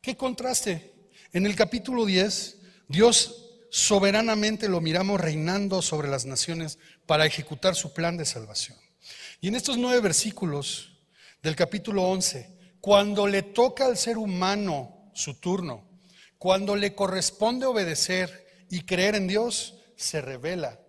[0.00, 0.94] qué contraste.
[1.30, 2.56] En el capítulo 10,
[2.88, 8.78] Dios soberanamente lo miramos reinando sobre las naciones para ejecutar su plan de salvación.
[9.40, 10.92] Y en estos nueve versículos
[11.42, 15.88] del capítulo 11, cuando le toca al ser humano su turno,
[16.38, 20.80] cuando le corresponde obedecer y creer en Dios, se revela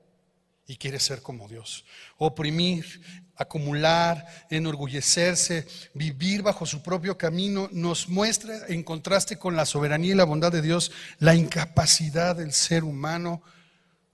[0.67, 1.85] y quiere ser como Dios.
[2.17, 10.11] Oprimir, acumular, enorgullecerse, vivir bajo su propio camino, nos muestra en contraste con la soberanía
[10.11, 13.41] y la bondad de Dios la incapacidad del ser humano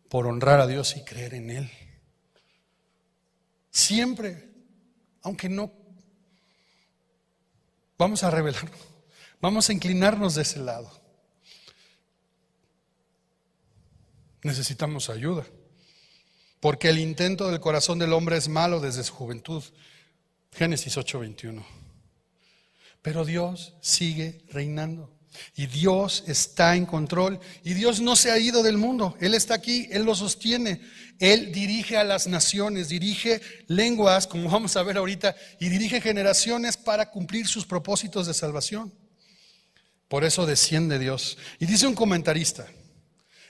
[0.09, 1.71] por honrar a Dios y creer en Él.
[3.71, 4.47] Siempre,
[5.23, 5.73] aunque no,
[7.97, 8.79] vamos a revelarnos,
[9.41, 11.01] vamos a inclinarnos de ese lado.
[14.43, 15.47] Necesitamos ayuda
[16.59, 19.63] porque el intento del corazón del hombre es malo desde su juventud.
[20.51, 21.65] Génesis 8:21.
[23.01, 25.15] Pero Dios sigue reinando.
[25.55, 27.39] Y Dios está en control.
[27.63, 29.17] Y Dios no se ha ido del mundo.
[29.19, 30.81] Él está aquí, Él lo sostiene.
[31.19, 36.77] Él dirige a las naciones, dirige lenguas, como vamos a ver ahorita, y dirige generaciones
[36.77, 38.93] para cumplir sus propósitos de salvación.
[40.07, 41.37] Por eso desciende Dios.
[41.59, 42.67] Y dice un comentarista,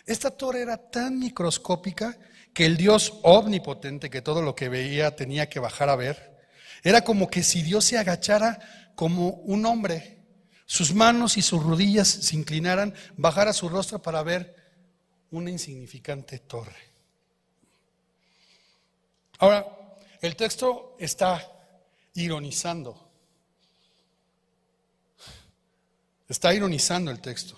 [0.06, 2.18] esta torre era tan microscópica
[2.56, 6.40] que el Dios omnipotente, que todo lo que veía tenía que bajar a ver,
[6.84, 10.24] era como que si Dios se agachara como un hombre,
[10.66, 14.56] sus manos y sus rodillas se inclinaran, bajara su rostro para ver
[15.32, 16.80] una insignificante torre.
[19.40, 19.68] Ahora,
[20.22, 21.46] el texto está
[22.14, 23.12] ironizando.
[26.30, 27.58] Está ironizando el texto.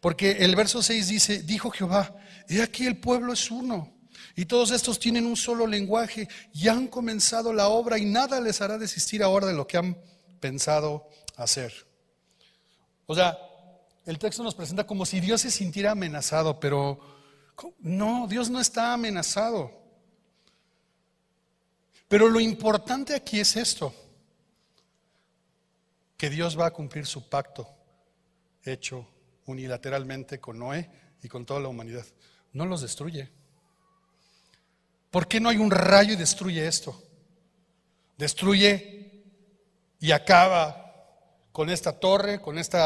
[0.00, 2.14] Porque el verso 6 dice, dijo Jehová,
[2.48, 3.97] he aquí el pueblo es uno.
[4.38, 8.60] Y todos estos tienen un solo lenguaje y han comenzado la obra y nada les
[8.60, 9.98] hará desistir ahora de lo que han
[10.38, 11.74] pensado hacer.
[13.06, 13.36] O sea,
[14.06, 17.00] el texto nos presenta como si Dios se sintiera amenazado, pero
[17.80, 19.72] no, Dios no está amenazado.
[22.06, 23.92] Pero lo importante aquí es esto,
[26.16, 27.68] que Dios va a cumplir su pacto
[28.62, 29.04] hecho
[29.46, 30.88] unilateralmente con Noé
[31.24, 32.06] y con toda la humanidad.
[32.52, 33.32] No los destruye.
[35.10, 37.02] ¿Por qué no hay un rayo y destruye esto?
[38.16, 39.24] Destruye
[40.00, 40.84] y acaba
[41.52, 42.78] con esta torre, con este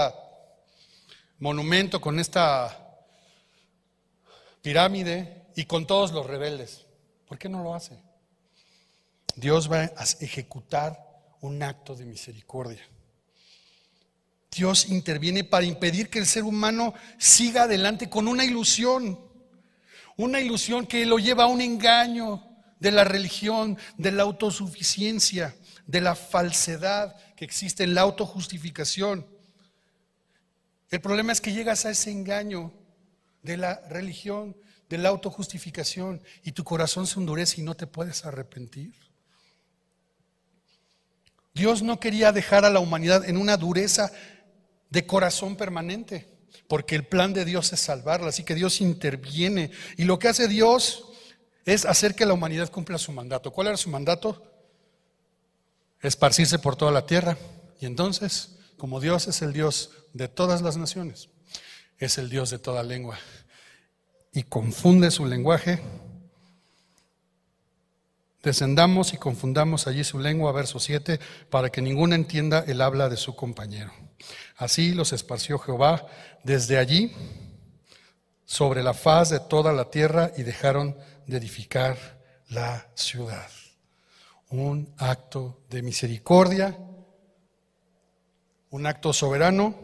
[1.39, 2.79] monumento, con esta
[4.63, 6.87] pirámide y con todos los rebeldes.
[7.27, 7.99] ¿Por qué no lo hace?
[9.35, 10.99] Dios va a ejecutar
[11.41, 12.83] un acto de misericordia.
[14.51, 19.19] Dios interviene para impedir que el ser humano siga adelante con una ilusión,
[20.17, 22.45] una ilusión que lo lleva a un engaño
[22.79, 25.55] de la religión, de la autosuficiencia,
[25.87, 29.27] de la falsedad que existe en la autojustificación.
[30.91, 32.73] El problema es que llegas a ese engaño
[33.43, 34.57] de la religión,
[34.89, 38.95] de la autojustificación, y tu corazón se endurece y no te puedes arrepentir.
[41.55, 44.13] Dios no quería dejar a la humanidad en una dureza
[44.91, 46.32] de corazón permanente,
[46.69, 49.71] porque el plan de Dios es salvarla, así que Dios interviene.
[49.97, 51.05] Y lo que hace Dios
[51.65, 53.53] es hacer que la humanidad cumpla su mandato.
[53.53, 54.43] ¿Cuál era su mandato?
[56.01, 57.37] Esparcirse por toda la tierra.
[57.81, 61.29] Y entonces, como Dios es el Dios de todas las naciones,
[61.99, 63.19] es el Dios de toda lengua,
[64.33, 65.81] y confunde su lenguaje,
[68.43, 73.17] Descendamos y confundamos allí su lengua, verso 7, para que ninguno entienda el habla de
[73.17, 73.93] su compañero.
[74.57, 76.07] Así los esparció Jehová
[76.45, 77.13] desde allí
[78.45, 80.97] sobre la faz de toda la tierra y dejaron
[81.27, 81.97] de edificar
[82.49, 83.49] la ciudad.
[84.51, 86.77] Un acto de misericordia,
[88.71, 89.75] un acto soberano,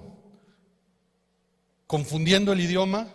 [1.86, 3.08] confundiendo el idioma,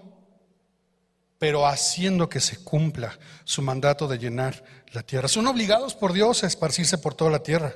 [1.38, 4.64] pero haciendo que se cumpla su mandato de llenar
[4.94, 5.28] la tierra.
[5.28, 7.76] Son obligados por Dios a esparcirse por toda la tierra.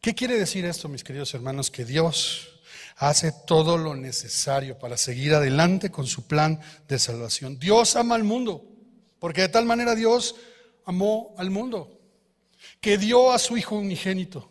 [0.00, 1.70] ¿Qué quiere decir esto, mis queridos hermanos?
[1.70, 2.60] Que Dios
[2.96, 7.58] hace todo lo necesario para seguir adelante con su plan de salvación.
[7.58, 8.64] Dios ama al mundo,
[9.18, 10.36] porque de tal manera Dios
[10.84, 12.00] amó al mundo,
[12.80, 14.50] que dio a su Hijo unigénito.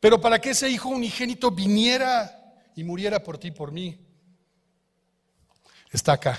[0.00, 2.34] Pero para que ese Hijo unigénito viniera
[2.76, 3.98] y muriera por ti, por mí,
[5.90, 6.38] está acá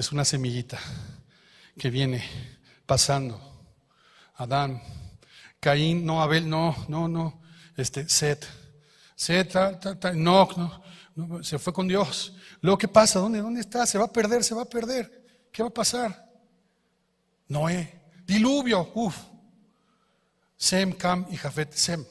[0.00, 0.78] es una semillita
[1.78, 2.24] que viene
[2.86, 3.38] pasando.
[4.36, 4.82] Adán,
[5.60, 7.40] Caín, no, Abel, no, no, no,
[7.76, 8.46] este, Set,
[9.14, 9.54] Set,
[10.14, 10.48] no,
[11.14, 12.34] no, se fue con Dios.
[12.62, 13.18] Luego, ¿qué pasa?
[13.18, 13.84] ¿Dónde, ¿Dónde está?
[13.86, 15.48] Se va a perder, se va a perder.
[15.52, 16.30] ¿Qué va a pasar?
[17.48, 19.16] Noé, diluvio, uff.
[20.56, 22.04] Sem, Cam y Jafet, Sem.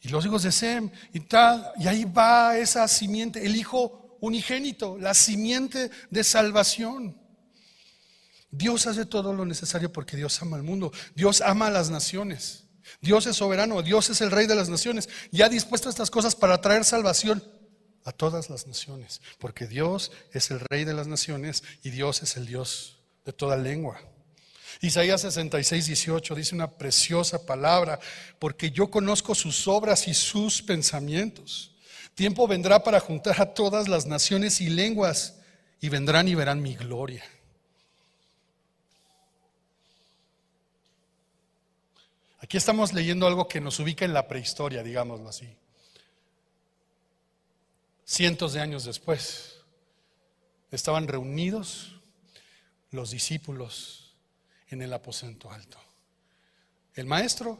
[0.00, 4.98] Y los hijos de Sem y tal, y ahí va esa simiente, el hijo unigénito,
[4.98, 7.16] la simiente de salvación.
[8.52, 12.64] Dios hace todo lo necesario porque Dios ama al mundo, Dios ama a las naciones,
[13.00, 15.08] Dios es soberano, Dios es el rey de las naciones.
[15.32, 17.42] Y ha dispuesto estas cosas para traer salvación
[18.04, 22.36] a todas las naciones, porque Dios es el rey de las naciones y Dios es
[22.36, 23.98] el Dios de toda lengua.
[24.82, 28.00] Isaías 66, 18 dice una preciosa palabra,
[28.38, 31.72] porque yo conozco sus obras y sus pensamientos.
[32.14, 35.36] Tiempo vendrá para juntar a todas las naciones y lenguas
[35.80, 37.24] y vendrán y verán mi gloria.
[42.52, 45.56] Aquí estamos leyendo algo que nos ubica en la prehistoria, digámoslo así.
[48.04, 49.62] Cientos de años después,
[50.70, 51.98] estaban reunidos
[52.90, 54.14] los discípulos
[54.68, 55.78] en el aposento alto.
[56.92, 57.58] El Maestro,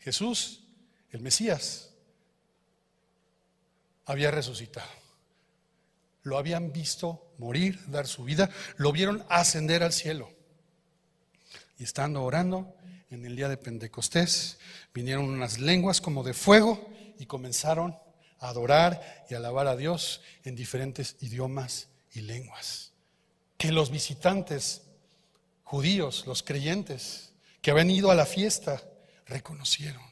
[0.00, 0.64] Jesús,
[1.12, 1.90] el Mesías,
[4.06, 4.90] había resucitado.
[6.24, 10.32] Lo habían visto morir, dar su vida, lo vieron ascender al cielo.
[11.78, 12.75] Y estando orando
[13.10, 14.58] en el día de Pentecostés,
[14.92, 17.96] vinieron unas lenguas como de fuego y comenzaron
[18.38, 22.92] a adorar y alabar a Dios en diferentes idiomas y lenguas.
[23.56, 24.82] Que los visitantes
[25.62, 27.32] judíos, los creyentes
[27.62, 28.82] que habían ido a la fiesta,
[29.26, 30.02] reconocieron.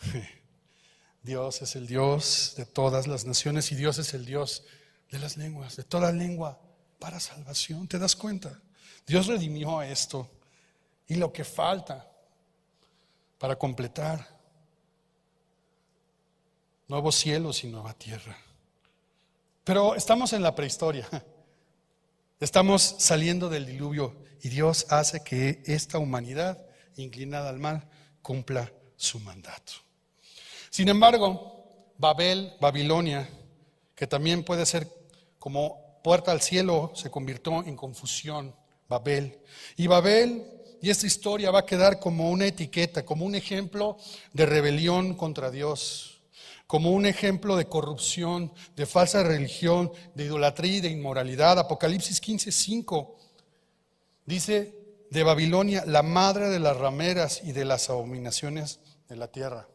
[1.22, 4.64] Dios es el Dios de todas las naciones y Dios es el Dios
[5.10, 6.60] de las lenguas, de toda lengua,
[6.98, 7.88] para salvación.
[7.88, 8.60] ¿Te das cuenta?
[9.06, 10.30] Dios redimió esto
[11.08, 12.10] y lo que falta
[13.38, 14.26] para completar
[16.88, 18.36] nuevos cielos y nueva tierra.
[19.64, 21.08] Pero estamos en la prehistoria.
[22.38, 27.88] Estamos saliendo del diluvio y Dios hace que esta humanidad inclinada al mal
[28.20, 29.72] cumpla su mandato.
[30.70, 33.28] Sin embargo, Babel, Babilonia,
[33.94, 34.86] que también puede ser
[35.38, 38.54] como puerta al cielo, se convirtió en confusión,
[38.88, 39.40] Babel.
[39.76, 40.55] Y Babel
[40.86, 43.98] y esta historia va a quedar como una etiqueta, como un ejemplo
[44.32, 46.20] de rebelión contra Dios,
[46.68, 51.58] como un ejemplo de corrupción, de falsa religión, de idolatría y de inmoralidad.
[51.58, 53.18] Apocalipsis 15, 5
[54.26, 54.78] dice
[55.10, 58.78] de Babilonia, la madre de las rameras y de las abominaciones
[59.08, 59.66] de la tierra.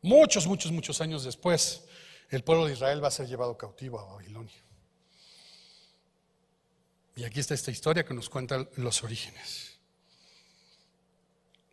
[0.00, 1.84] Muchos, muchos, muchos años después,
[2.30, 4.64] el pueblo de Israel va a ser llevado cautivo a Babilonia.
[7.20, 9.72] Y aquí está esta historia que nos cuenta los orígenes.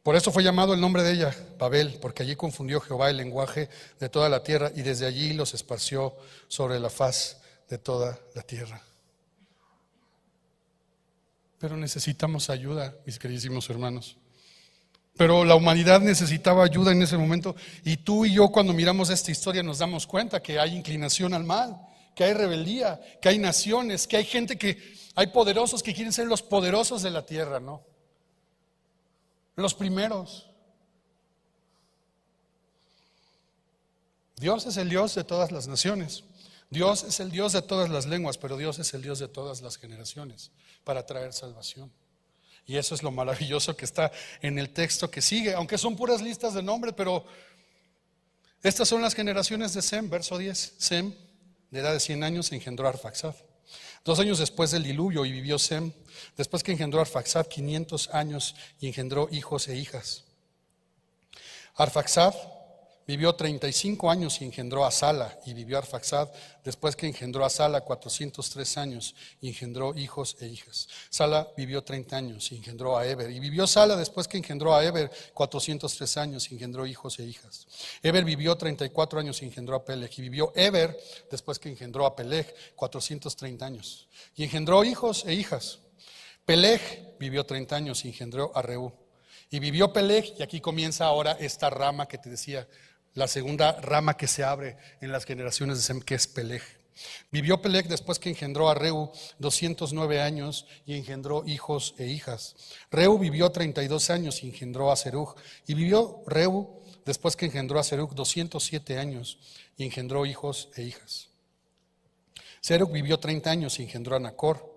[0.04, 3.70] Por eso fue llamado el nombre de ella Babel, porque allí confundió Jehová el lenguaje
[3.98, 6.18] de toda la tierra y desde allí los esparció
[6.50, 7.38] sobre la faz
[7.70, 8.82] de toda la tierra.
[11.60, 14.18] Pero necesitamos ayuda, mis queridísimos hermanos.
[15.16, 19.32] Pero la humanidad necesitaba ayuda en ese momento y tú y yo cuando miramos esta
[19.32, 21.87] historia nos damos cuenta que hay inclinación al mal,
[22.18, 26.26] que hay rebeldía, que hay naciones, que hay gente que, hay poderosos que quieren ser
[26.26, 27.84] los poderosos de la tierra, ¿no?
[29.56, 30.50] Los primeros.
[34.36, 36.24] Dios es el Dios de todas las naciones.
[36.72, 39.62] Dios es el Dios de todas las lenguas, pero Dios es el Dios de todas
[39.62, 40.50] las generaciones
[40.84, 41.92] para traer salvación.
[42.66, 44.12] Y eso es lo maravilloso que está
[44.42, 47.24] en el texto que sigue, aunque son puras listas de nombres, pero
[48.64, 50.74] estas son las generaciones de Sem, verso 10.
[50.80, 51.14] Sem,
[51.72, 53.36] de edad de 100 años, engendró a Arfaxad.
[54.06, 55.92] Dos años después del diluvio y vivió Sem,
[56.38, 60.24] después que engendró a Arfaxad 500 años y engendró hijos e hijas.
[61.76, 62.34] Arfaxad
[63.08, 66.28] Vivió 35 años y engendró a Sala, y vivió Arfaxad
[66.62, 70.90] después que engendró a Sala 403 años y engendró hijos e hijas.
[71.10, 74.84] Sala vivió 30 años y engendró a Eber, y vivió Sala después que engendró a
[74.84, 77.66] Eber 403 años y engendró hijos e hijas.
[78.04, 81.00] Eber vivió 34 años y engendró a Peleg, y vivió Eber
[81.32, 85.80] después que engendró a Peleg 430 años y engendró hijos e hijas.
[86.44, 88.92] Peleg vivió 30 años y engendró a Reú.
[89.50, 92.68] Y vivió Peleg, y aquí comienza ahora esta rama que te decía
[93.18, 96.62] la segunda rama que se abre en las generaciones de Sem, que es Peleg.
[97.32, 102.56] Vivió Peleg después que engendró a Reu 209 años y engendró hijos e hijas.
[102.92, 105.36] Reu vivió 32 años y engendró a Serug.
[105.66, 109.40] Y vivió Reu después que engendró a Serug 207 años
[109.78, 111.30] y engendró hijos e hijas.
[112.62, 114.77] Serug vivió 30 años y engendró a Nacor.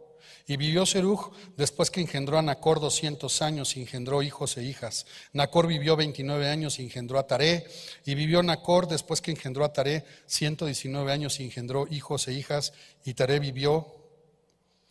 [0.51, 5.07] Y vivió Serug después que engendró a Nacor 200 años y engendró hijos e hijas.
[5.33, 7.69] Nacor vivió 29 años y engendró a Taré.
[8.05, 12.73] Y vivió Nacor después que engendró a Taré 119 años y engendró hijos e hijas.
[13.05, 13.95] Y Taré vivió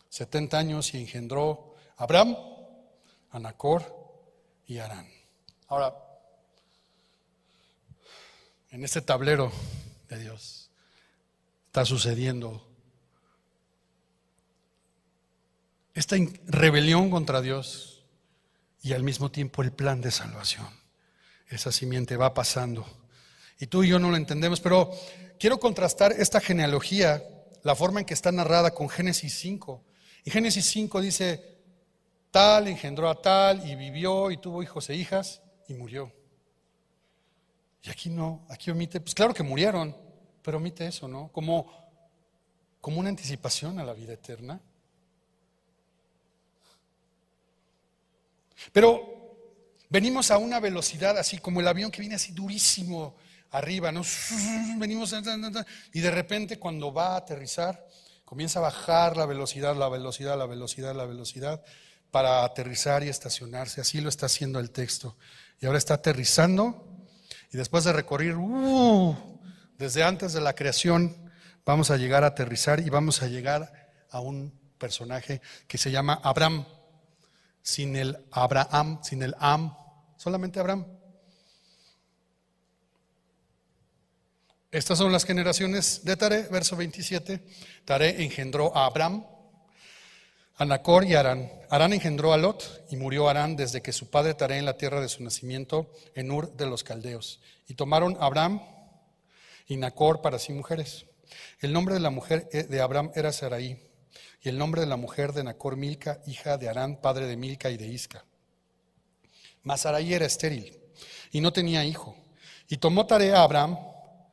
[0.08, 2.38] 70 años y engendró a Abraham,
[3.30, 3.84] a Nacor
[4.66, 5.10] y a Arán.
[5.68, 5.94] Ahora,
[8.70, 9.52] en este tablero
[10.08, 10.70] de Dios
[11.66, 12.69] está sucediendo
[15.94, 16.16] esta
[16.46, 18.04] rebelión contra Dios
[18.82, 20.68] y al mismo tiempo el plan de salvación.
[21.48, 22.86] Esa simiente va pasando.
[23.58, 24.90] Y tú y yo no lo entendemos, pero
[25.38, 27.22] quiero contrastar esta genealogía,
[27.62, 29.84] la forma en que está narrada con Génesis 5.
[30.24, 31.58] Y Génesis 5 dice,
[32.30, 36.12] tal engendró a tal y vivió y tuvo hijos e hijas y murió.
[37.82, 39.96] Y aquí no, aquí omite, pues claro que murieron,
[40.42, 41.30] pero omite eso, ¿no?
[41.32, 41.72] Como,
[42.80, 44.60] como una anticipación a la vida eterna.
[48.72, 49.36] Pero
[49.88, 53.16] venimos a una velocidad así como el avión que viene así durísimo
[53.50, 54.02] arriba, ¿no?
[54.78, 55.14] Venimos
[55.92, 57.86] y de repente cuando va a aterrizar
[58.24, 61.62] comienza a bajar la velocidad, la velocidad, la velocidad, la velocidad
[62.12, 63.80] para aterrizar y estacionarse.
[63.80, 65.16] Así lo está haciendo el texto.
[65.60, 66.86] Y ahora está aterrizando
[67.52, 69.16] y después de recorrer uh,
[69.76, 71.16] desde antes de la creación,
[71.64, 76.20] vamos a llegar a aterrizar y vamos a llegar a un personaje que se llama
[76.22, 76.64] Abraham
[77.62, 79.74] sin el Abraham, sin el Am,
[80.16, 80.86] solamente Abraham.
[84.70, 87.42] Estas son las generaciones de Tare, verso 27.
[87.84, 89.26] Tare engendró a Abraham,
[90.56, 91.50] a Nacor y Arán.
[91.70, 95.00] Arán engendró a Lot y murió Arán desde que su padre Tare en la tierra
[95.00, 97.40] de su nacimiento, en Ur de los Caldeos.
[97.66, 98.62] Y tomaron Abraham
[99.66, 101.06] y Nacor para sí mujeres.
[101.58, 103.89] El nombre de la mujer eh, de Abraham era Sarai,
[104.42, 107.70] y el nombre de la mujer de Nacor Milca, hija de Arán, padre de Milca
[107.70, 108.24] y de Isca.
[109.62, 110.78] Mas Sarai era estéril
[111.30, 112.16] y no tenía hijo.
[112.68, 113.78] Y tomó tarea a Abraham,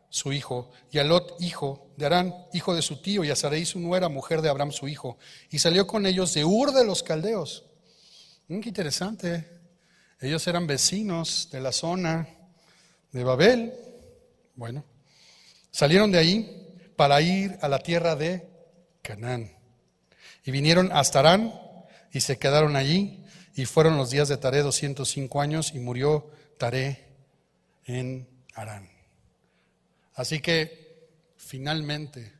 [0.10, 3.66] su hijo, y a Lot, hijo de Arán, hijo de su tío, y a Sarai,
[3.66, 5.18] su nuera, mujer de Abraham, su hijo.
[5.49, 7.66] Y salió con ellos de Ur de los Caldeos.
[8.47, 9.49] Mm, qué interesante.
[10.22, 12.28] Ellos eran vecinos de la zona
[13.12, 13.74] de Babel.
[14.55, 14.86] Bueno,
[15.72, 18.47] salieron de ahí para ir a la tierra de
[19.01, 19.57] Canaán.
[20.48, 21.54] Y vinieron hasta Arán
[22.10, 23.22] y se quedaron allí.
[23.54, 27.06] Y fueron los días de Taré 205 años y murió Taré
[27.84, 28.89] en Arán.
[30.14, 32.34] Así que finalmente,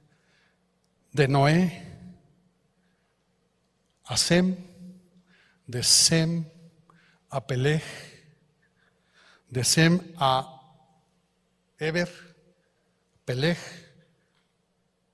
[1.12, 1.84] de Noé
[4.06, 4.56] a Sem,
[5.66, 6.46] de Sem
[7.30, 7.84] a Peleg,
[9.50, 10.62] de Sem a
[11.78, 12.10] Eber,
[13.26, 13.58] Peleg,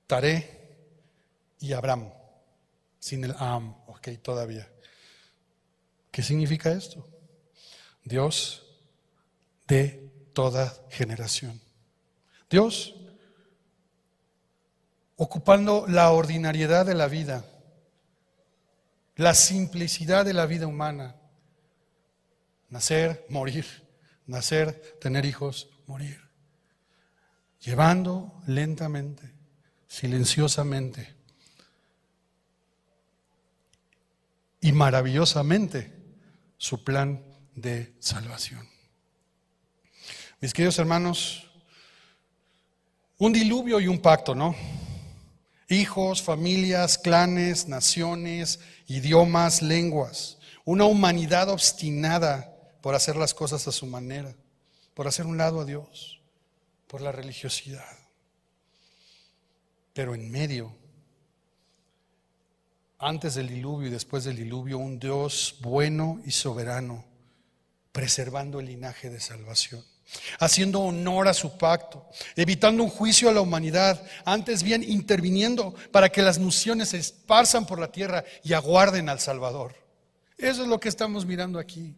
[0.06, 0.76] Taré
[1.58, 2.12] y Abraham,
[3.04, 4.66] sin el Am, ok, todavía.
[6.10, 7.06] ¿Qué significa esto?
[8.02, 8.62] Dios
[9.68, 11.60] de toda generación.
[12.48, 12.94] Dios,
[15.16, 17.44] ocupando la ordinariedad de la vida,
[19.16, 21.14] la simplicidad de la vida humana,
[22.70, 23.66] nacer, morir,
[24.26, 26.22] nacer, tener hijos, morir,
[27.60, 29.30] llevando lentamente,
[29.88, 31.22] silenciosamente
[34.64, 35.92] y maravillosamente
[36.56, 37.22] su plan
[37.54, 38.66] de salvación.
[40.40, 41.50] Mis queridos hermanos,
[43.18, 44.56] un diluvio y un pacto, ¿no?
[45.68, 50.38] Hijos, familias, clanes, naciones, idiomas, lenguas.
[50.64, 52.50] Una humanidad obstinada
[52.80, 54.34] por hacer las cosas a su manera,
[54.94, 56.22] por hacer un lado a Dios,
[56.86, 57.98] por la religiosidad.
[59.92, 60.74] Pero en medio,
[63.04, 67.04] antes del diluvio y después del diluvio, un Dios bueno y soberano,
[67.92, 69.84] preservando el linaje de salvación
[70.38, 76.10] haciendo honor a su pacto, evitando un juicio a la humanidad, antes bien interviniendo para
[76.10, 79.74] que las naciones se esparzan por la tierra y aguarden al Salvador.
[80.36, 81.94] Eso es lo que estamos mirando aquí.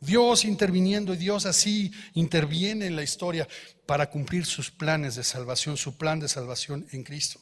[0.00, 3.48] Dios interviniendo y Dios así interviene en la historia
[3.86, 7.40] para cumplir sus planes de salvación, su plan de salvación en Cristo.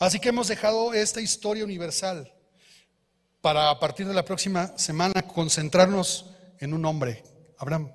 [0.00, 2.32] Así que hemos dejado esta historia universal
[3.42, 7.22] para a partir de la próxima semana concentrarnos en un hombre,
[7.58, 7.92] Abraham.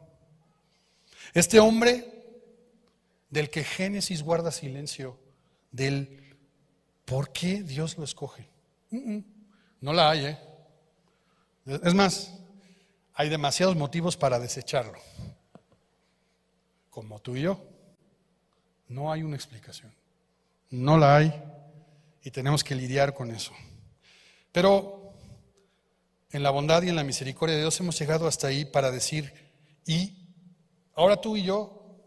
[1.34, 2.06] Este hombre
[3.32, 5.18] del que Génesis guarda silencio,
[5.72, 6.38] del
[7.06, 8.48] por qué Dios lo escoge.
[9.82, 10.40] No la hay, ¿eh?
[11.66, 12.36] Es más,
[13.16, 15.00] hay demasiados motivos para desecharlo.
[16.92, 17.60] Como tú y yo.
[18.90, 19.92] No hay una explicación.
[20.70, 21.55] No la hay
[22.26, 23.54] y tenemos que lidiar con eso.
[24.52, 25.14] Pero
[26.32, 29.34] en la bondad y en la misericordia de Dios hemos llegado hasta ahí para decir,
[29.86, 30.26] y
[30.98, 31.98] Ahora tú y yo,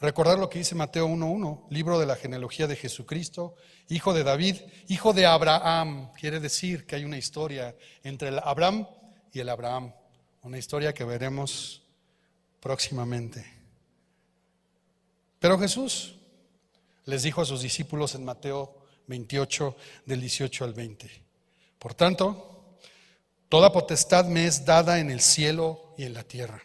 [0.00, 3.54] recordar lo que dice Mateo 1.1, libro de la genealogía de Jesucristo,
[3.88, 4.56] hijo de David,
[4.88, 6.12] hijo de Abraham.
[6.12, 8.86] Quiere decir que hay una historia entre el Abraham
[9.32, 9.94] y el Abraham,
[10.42, 11.82] una historia que veremos
[12.60, 13.46] próximamente.
[15.38, 16.16] Pero Jesús
[17.06, 18.77] les dijo a sus discípulos en Mateo
[19.08, 21.10] 28, del 18 al 20.
[21.78, 22.78] Por tanto,
[23.48, 26.62] toda potestad me es dada en el cielo y en la tierra.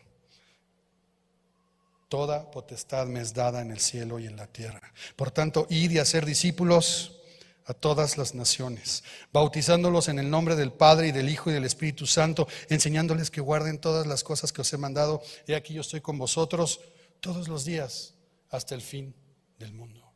[2.10, 4.94] Toda potestad me es dada en el cielo y en la tierra.
[5.16, 7.20] Por tanto, id y hacer discípulos
[7.66, 11.64] a todas las naciones, bautizándolos en el nombre del Padre y del Hijo y del
[11.64, 15.24] Espíritu Santo, enseñándoles que guarden todas las cosas que os he mandado.
[15.48, 16.82] Y aquí yo estoy con vosotros
[17.20, 18.14] todos los días
[18.50, 19.16] hasta el fin
[19.58, 20.12] del mundo.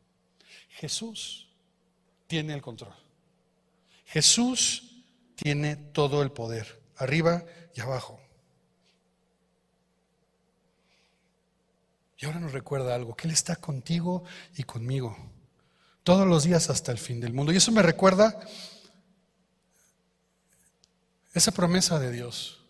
[0.68, 1.47] Jesús
[2.28, 2.94] tiene el control.
[4.06, 5.02] Jesús
[5.34, 8.20] tiene todo el poder, arriba y abajo.
[12.18, 14.24] Y ahora nos recuerda algo, que Él está contigo
[14.56, 15.16] y conmigo,
[16.02, 17.52] todos los días hasta el fin del mundo.
[17.52, 18.40] Y eso me recuerda
[21.34, 22.60] esa promesa de Dios.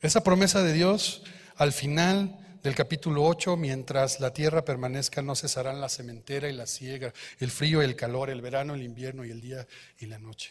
[0.00, 1.22] Esa promesa de Dios
[1.56, 6.66] al final del capítulo 8, mientras la tierra permanezca, no cesarán la sementera y la
[6.66, 9.66] siega, el frío y el calor, el verano, el invierno y el día
[9.98, 10.50] y la noche.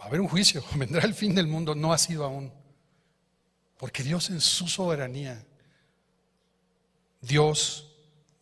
[0.00, 2.52] Va a haber un juicio, vendrá el fin del mundo, no ha sido aún.
[3.78, 5.44] Porque Dios en su soberanía
[7.20, 7.88] Dios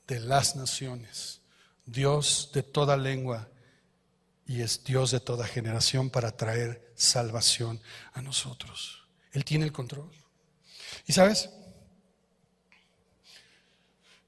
[0.07, 1.41] de las naciones,
[1.87, 3.49] Dios de toda lengua
[4.47, 7.81] y es Dios de toda generación para traer salvación
[8.13, 9.07] a nosotros.
[9.33, 10.11] Él tiene el control.
[11.07, 11.51] Y sabes,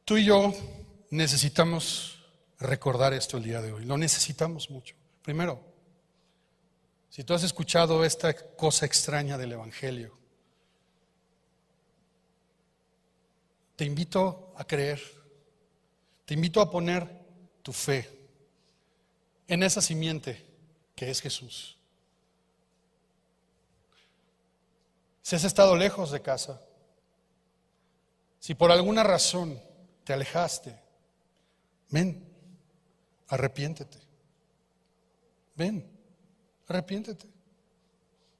[0.07, 0.55] tú y yo
[1.11, 2.25] necesitamos
[2.61, 3.85] recordar esto el día de hoy.
[3.85, 4.95] Lo necesitamos mucho.
[5.21, 5.61] Primero,
[7.11, 10.17] si tú has escuchado esta cosa extraña del Evangelio,
[13.75, 15.03] te invito a creer,
[16.25, 17.11] te invito a poner
[17.63, 18.09] tu fe
[19.49, 20.47] en esa simiente
[20.95, 21.77] que es Jesús.
[25.21, 26.61] Si has estado lejos de casa,
[28.39, 29.66] si por alguna razón
[30.07, 30.73] te alejaste,
[31.91, 32.25] ven,
[33.27, 33.99] arrepiéntete.
[35.57, 35.85] Ven,
[36.69, 37.27] arrepiéntete.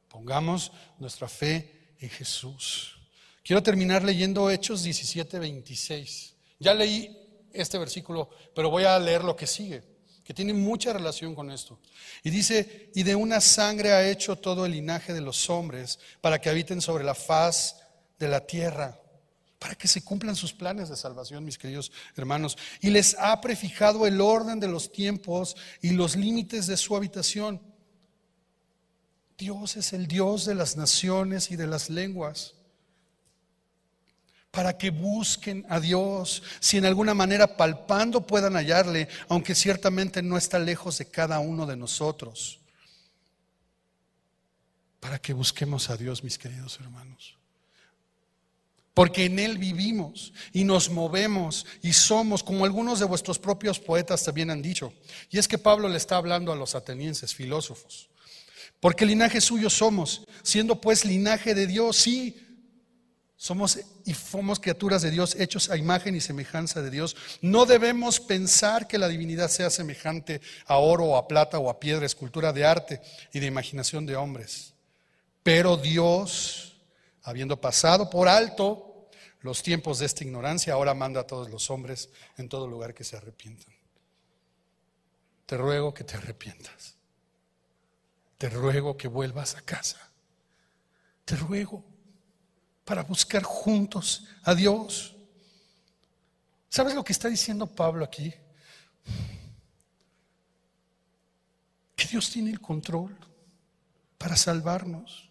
[0.09, 2.97] Pongamos nuestra fe en Jesús.
[3.43, 6.35] Quiero terminar leyendo Hechos 17, 26.
[6.61, 7.19] Ya leí
[7.53, 9.83] este versículo, pero voy a leer lo que sigue,
[10.23, 11.81] que tiene mucha relación con esto.
[12.23, 16.41] Y dice, y de una sangre ha hecho todo el linaje de los hombres para
[16.41, 17.83] que habiten sobre la faz
[18.21, 19.01] de la tierra,
[19.59, 22.59] para que se cumplan sus planes de salvación, mis queridos hermanos.
[22.81, 27.61] Y les ha prefijado el orden de los tiempos y los límites de su habitación.
[29.39, 32.57] Dios es el Dios de las naciones y de las lenguas
[34.57, 40.39] para que busquen a Dios, si en alguna manera palpando puedan hallarle, aunque ciertamente no
[40.39, 42.59] está lejos de cada uno de nosotros.
[44.99, 47.36] Para que busquemos a Dios, mis queridos hermanos.
[48.97, 54.25] Porque en Él vivimos y nos movemos y somos, como algunos de vuestros propios poetas
[54.25, 54.91] también han dicho.
[55.29, 58.09] Y es que Pablo le está hablando a los atenienses, filósofos.
[58.81, 62.43] Porque linaje suyo somos, siendo pues linaje de Dios, sí,
[63.37, 67.17] somos y somos criaturas de Dios, hechos a imagen y semejanza de Dios.
[67.43, 71.79] No debemos pensar que la divinidad sea semejante a oro o a plata o a
[71.79, 73.03] piedra, escultura de arte
[73.35, 74.73] y de imaginación de hombres.
[75.43, 76.79] Pero Dios,
[77.23, 78.86] habiendo pasado por alto
[79.47, 83.05] los tiempos de esta ignorancia, ahora manda a todos los hombres en todo lugar que
[83.05, 83.73] se arrepientan.
[85.47, 86.97] Te ruego que te arrepientas.
[88.37, 90.11] Te ruego que vuelvas a casa.
[91.25, 91.85] Te ruego
[92.85, 95.17] para buscar juntos a Dios.
[96.69, 98.35] ¿Sabes lo que está diciendo Pablo aquí?
[101.95, 103.17] Que Dios tiene el control
[104.19, 105.31] para salvarnos.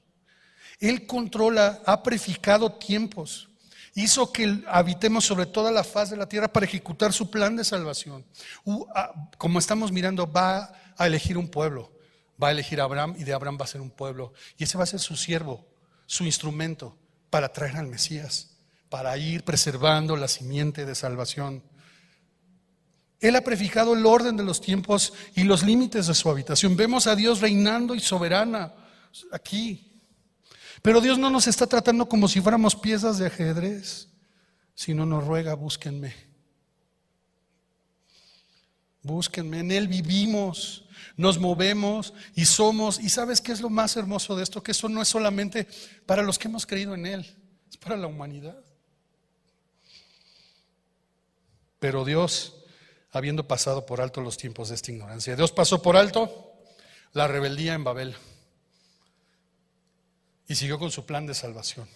[0.80, 3.50] Él controla, ha preficado tiempos,
[3.96, 7.64] hizo que habitemos sobre toda la faz de la tierra para ejecutar su plan de
[7.64, 8.26] salvación.
[9.38, 11.92] Como estamos mirando, va a elegir un pueblo,
[12.42, 14.34] va a elegir a Abraham y de Abraham va a ser un pueblo.
[14.58, 15.66] Y ese va a ser su siervo,
[16.06, 16.98] su instrumento
[17.30, 18.58] para traer al Mesías,
[18.90, 21.64] para ir preservando la simiente de salvación.
[23.22, 26.76] Él ha prefijado el orden de los tiempos y los límites de su habitación.
[26.76, 28.74] Vemos a Dios reinando y soberana
[29.32, 29.95] aquí.
[30.82, 34.10] Pero Dios no nos está tratando como si fuéramos piezas de ajedrez,
[34.74, 36.14] sino nos ruega, búsquenme.
[39.02, 40.86] Búsquenme, en Él vivimos
[41.18, 43.00] nos movemos y somos.
[43.00, 44.62] ¿Y sabes qué es lo más hermoso de esto?
[44.62, 45.68] Que eso no es solamente
[46.06, 47.36] para los que hemos creído en Él,
[47.70, 48.58] es para la humanidad.
[51.80, 52.56] Pero Dios,
[53.12, 56.54] habiendo pasado por alto los tiempos de esta ignorancia, Dios pasó por alto
[57.14, 58.16] la rebeldía en Babel
[60.48, 61.88] y siguió con su plan de salvación.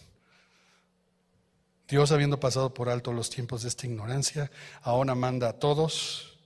[1.88, 6.38] Dios, habiendo pasado por alto los tiempos de esta ignorancia, ahora manda a todos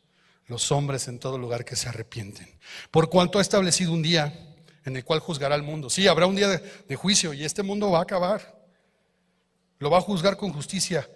[0.48, 2.48] los hombres en todo lugar que se arrepienten.
[2.92, 4.54] Por cuanto ha establecido un día
[4.86, 5.90] en el cual juzgará al mundo.
[5.90, 8.64] Sí, habrá un día de, juicio y este mundo va a acabar.
[9.80, 11.10] Lo va a juzgar con justicia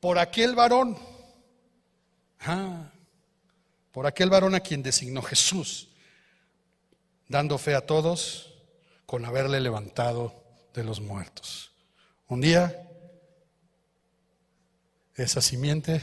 [0.00, 0.96] por aquel varón.
[2.40, 2.90] Ah,
[3.92, 5.88] por aquel varón a quien designó Jesús,
[7.28, 8.47] dando fe a todos
[9.08, 10.44] con haberle levantado
[10.74, 11.72] de los muertos.
[12.26, 12.86] Un día,
[15.14, 16.02] esa simiente,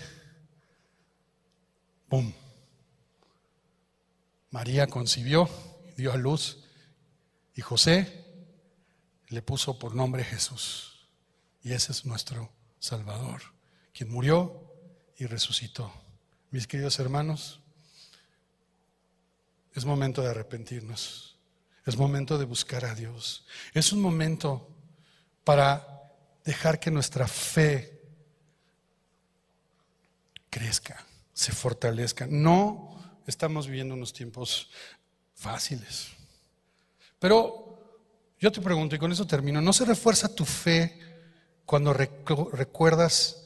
[2.09, 2.33] ¡pum!
[4.49, 5.47] María concibió,
[5.95, 6.63] dio a luz
[7.53, 8.25] y José
[9.27, 11.07] le puso por nombre Jesús.
[11.61, 13.43] Y ese es nuestro Salvador,
[13.93, 14.73] quien murió
[15.15, 15.93] y resucitó.
[16.49, 17.61] Mis queridos hermanos,
[19.75, 21.34] es momento de arrepentirnos.
[21.85, 23.45] Es momento de buscar a Dios.
[23.73, 24.67] Es un momento
[25.43, 25.87] para
[26.43, 28.01] dejar que nuestra fe
[30.49, 32.25] crezca, se fortalezca.
[32.27, 34.69] No estamos viviendo unos tiempos
[35.35, 36.07] fáciles.
[37.19, 37.65] Pero
[38.39, 40.99] yo te pregunto, y con eso termino, ¿no se refuerza tu fe
[41.65, 43.43] cuando recuerdas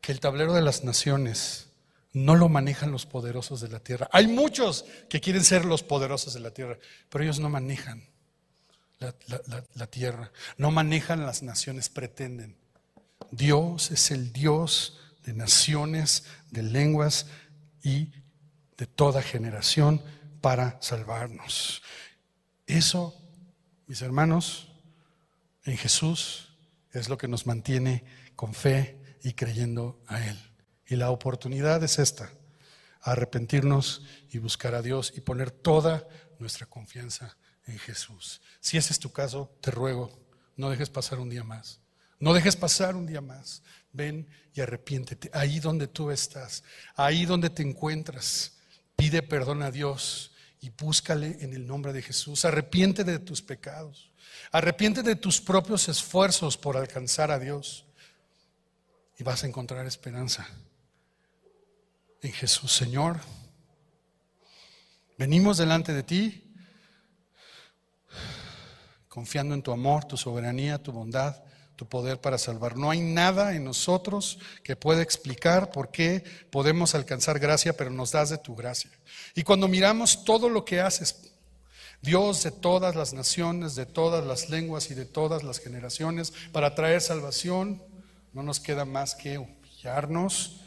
[0.00, 1.68] que el tablero de las naciones
[2.14, 4.08] no lo manejan los poderosos de la tierra?
[4.10, 6.78] Hay muchos que quieren ser los poderosos de la tierra,
[7.10, 8.08] pero ellos no manejan
[8.98, 9.14] la,
[9.74, 12.56] la tierra, no manejan las naciones, pretenden.
[13.30, 17.26] Dios es el Dios de naciones, de lenguas
[17.82, 18.12] y
[18.78, 20.02] de toda generación
[20.40, 21.82] para salvarnos.
[22.66, 23.14] Eso,
[23.86, 24.68] mis hermanos,
[25.64, 26.50] en Jesús
[26.92, 28.04] es lo que nos mantiene
[28.36, 30.38] con fe y creyendo a Él.
[30.86, 32.30] Y la oportunidad es esta,
[33.00, 36.06] arrepentirnos y buscar a Dios y poner toda
[36.38, 38.42] nuestra confianza en Jesús.
[38.60, 40.10] Si ese es tu caso, te ruego,
[40.56, 41.80] no dejes pasar un día más.
[42.20, 43.62] No dejes pasar un día más.
[43.92, 45.30] Ven y arrepiéntete.
[45.32, 46.62] Ahí donde tú estás,
[46.96, 48.56] ahí donde te encuentras,
[48.96, 52.44] pide perdón a Dios y búscale en el nombre de Jesús.
[52.44, 54.10] Arrepiente de tus pecados.
[54.52, 57.84] Arrepiente de tus propios esfuerzos por alcanzar a Dios.
[59.18, 60.46] Y vas a encontrar esperanza
[62.24, 62.72] en Jesús.
[62.72, 63.20] Señor,
[65.18, 66.40] venimos delante de ti
[69.08, 71.36] confiando en tu amor, tu soberanía, tu bondad,
[71.76, 72.76] tu poder para salvar.
[72.76, 78.10] No hay nada en nosotros que pueda explicar por qué podemos alcanzar gracia, pero nos
[78.10, 78.90] das de tu gracia.
[79.34, 81.30] Y cuando miramos todo lo que haces,
[82.00, 86.74] Dios de todas las naciones, de todas las lenguas y de todas las generaciones, para
[86.74, 87.82] traer salvación,
[88.32, 90.63] no nos queda más que humillarnos,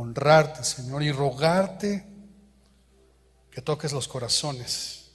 [0.00, 2.06] honrarte, Señor, y rogarte
[3.50, 5.10] que toques los corazones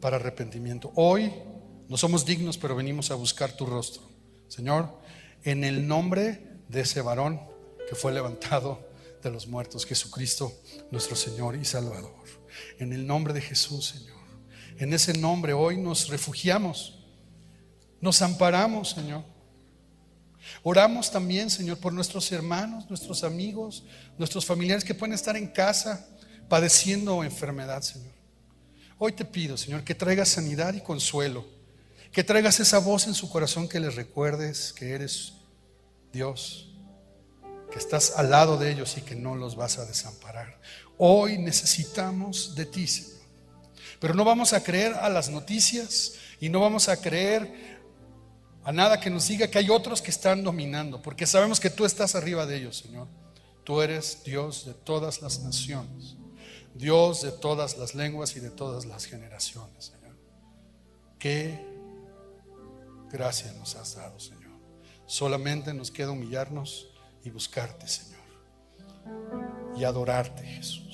[0.00, 0.92] para arrepentimiento.
[0.94, 1.32] Hoy
[1.88, 4.02] no somos dignos, pero venimos a buscar tu rostro.
[4.46, 4.88] Señor,
[5.42, 7.40] en el nombre de ese varón
[7.88, 8.88] que fue levantado
[9.20, 10.52] de los muertos, Jesucristo,
[10.90, 12.14] nuestro Señor y Salvador.
[12.78, 14.18] En el nombre de Jesús, Señor.
[14.78, 17.04] En ese nombre hoy nos refugiamos,
[18.00, 19.31] nos amparamos, Señor.
[20.62, 23.84] Oramos también, Señor, por nuestros hermanos, nuestros amigos,
[24.18, 26.06] nuestros familiares que pueden estar en casa
[26.48, 28.12] padeciendo enfermedad, Señor.
[28.98, 31.44] Hoy te pido, Señor, que traigas sanidad y consuelo
[32.12, 35.32] que traigas esa voz en su corazón que les recuerdes que eres
[36.12, 36.70] Dios,
[37.70, 40.60] que estás al lado de ellos y que no los vas a desamparar.
[40.98, 43.22] Hoy necesitamos de ti, Señor.
[43.98, 47.71] Pero no vamos a creer a las noticias y no vamos a creer
[48.64, 51.84] a nada que nos diga que hay otros que están dominando, porque sabemos que tú
[51.84, 53.08] estás arriba de ellos, Señor.
[53.64, 56.16] Tú eres Dios de todas las naciones,
[56.74, 60.16] Dios de todas las lenguas y de todas las generaciones, Señor.
[61.18, 61.72] Que
[63.12, 64.50] Gracias nos has dado, Señor.
[65.04, 66.88] Solamente nos queda humillarnos
[67.22, 68.22] y buscarte, Señor.
[69.76, 70.91] Y adorarte, Jesús.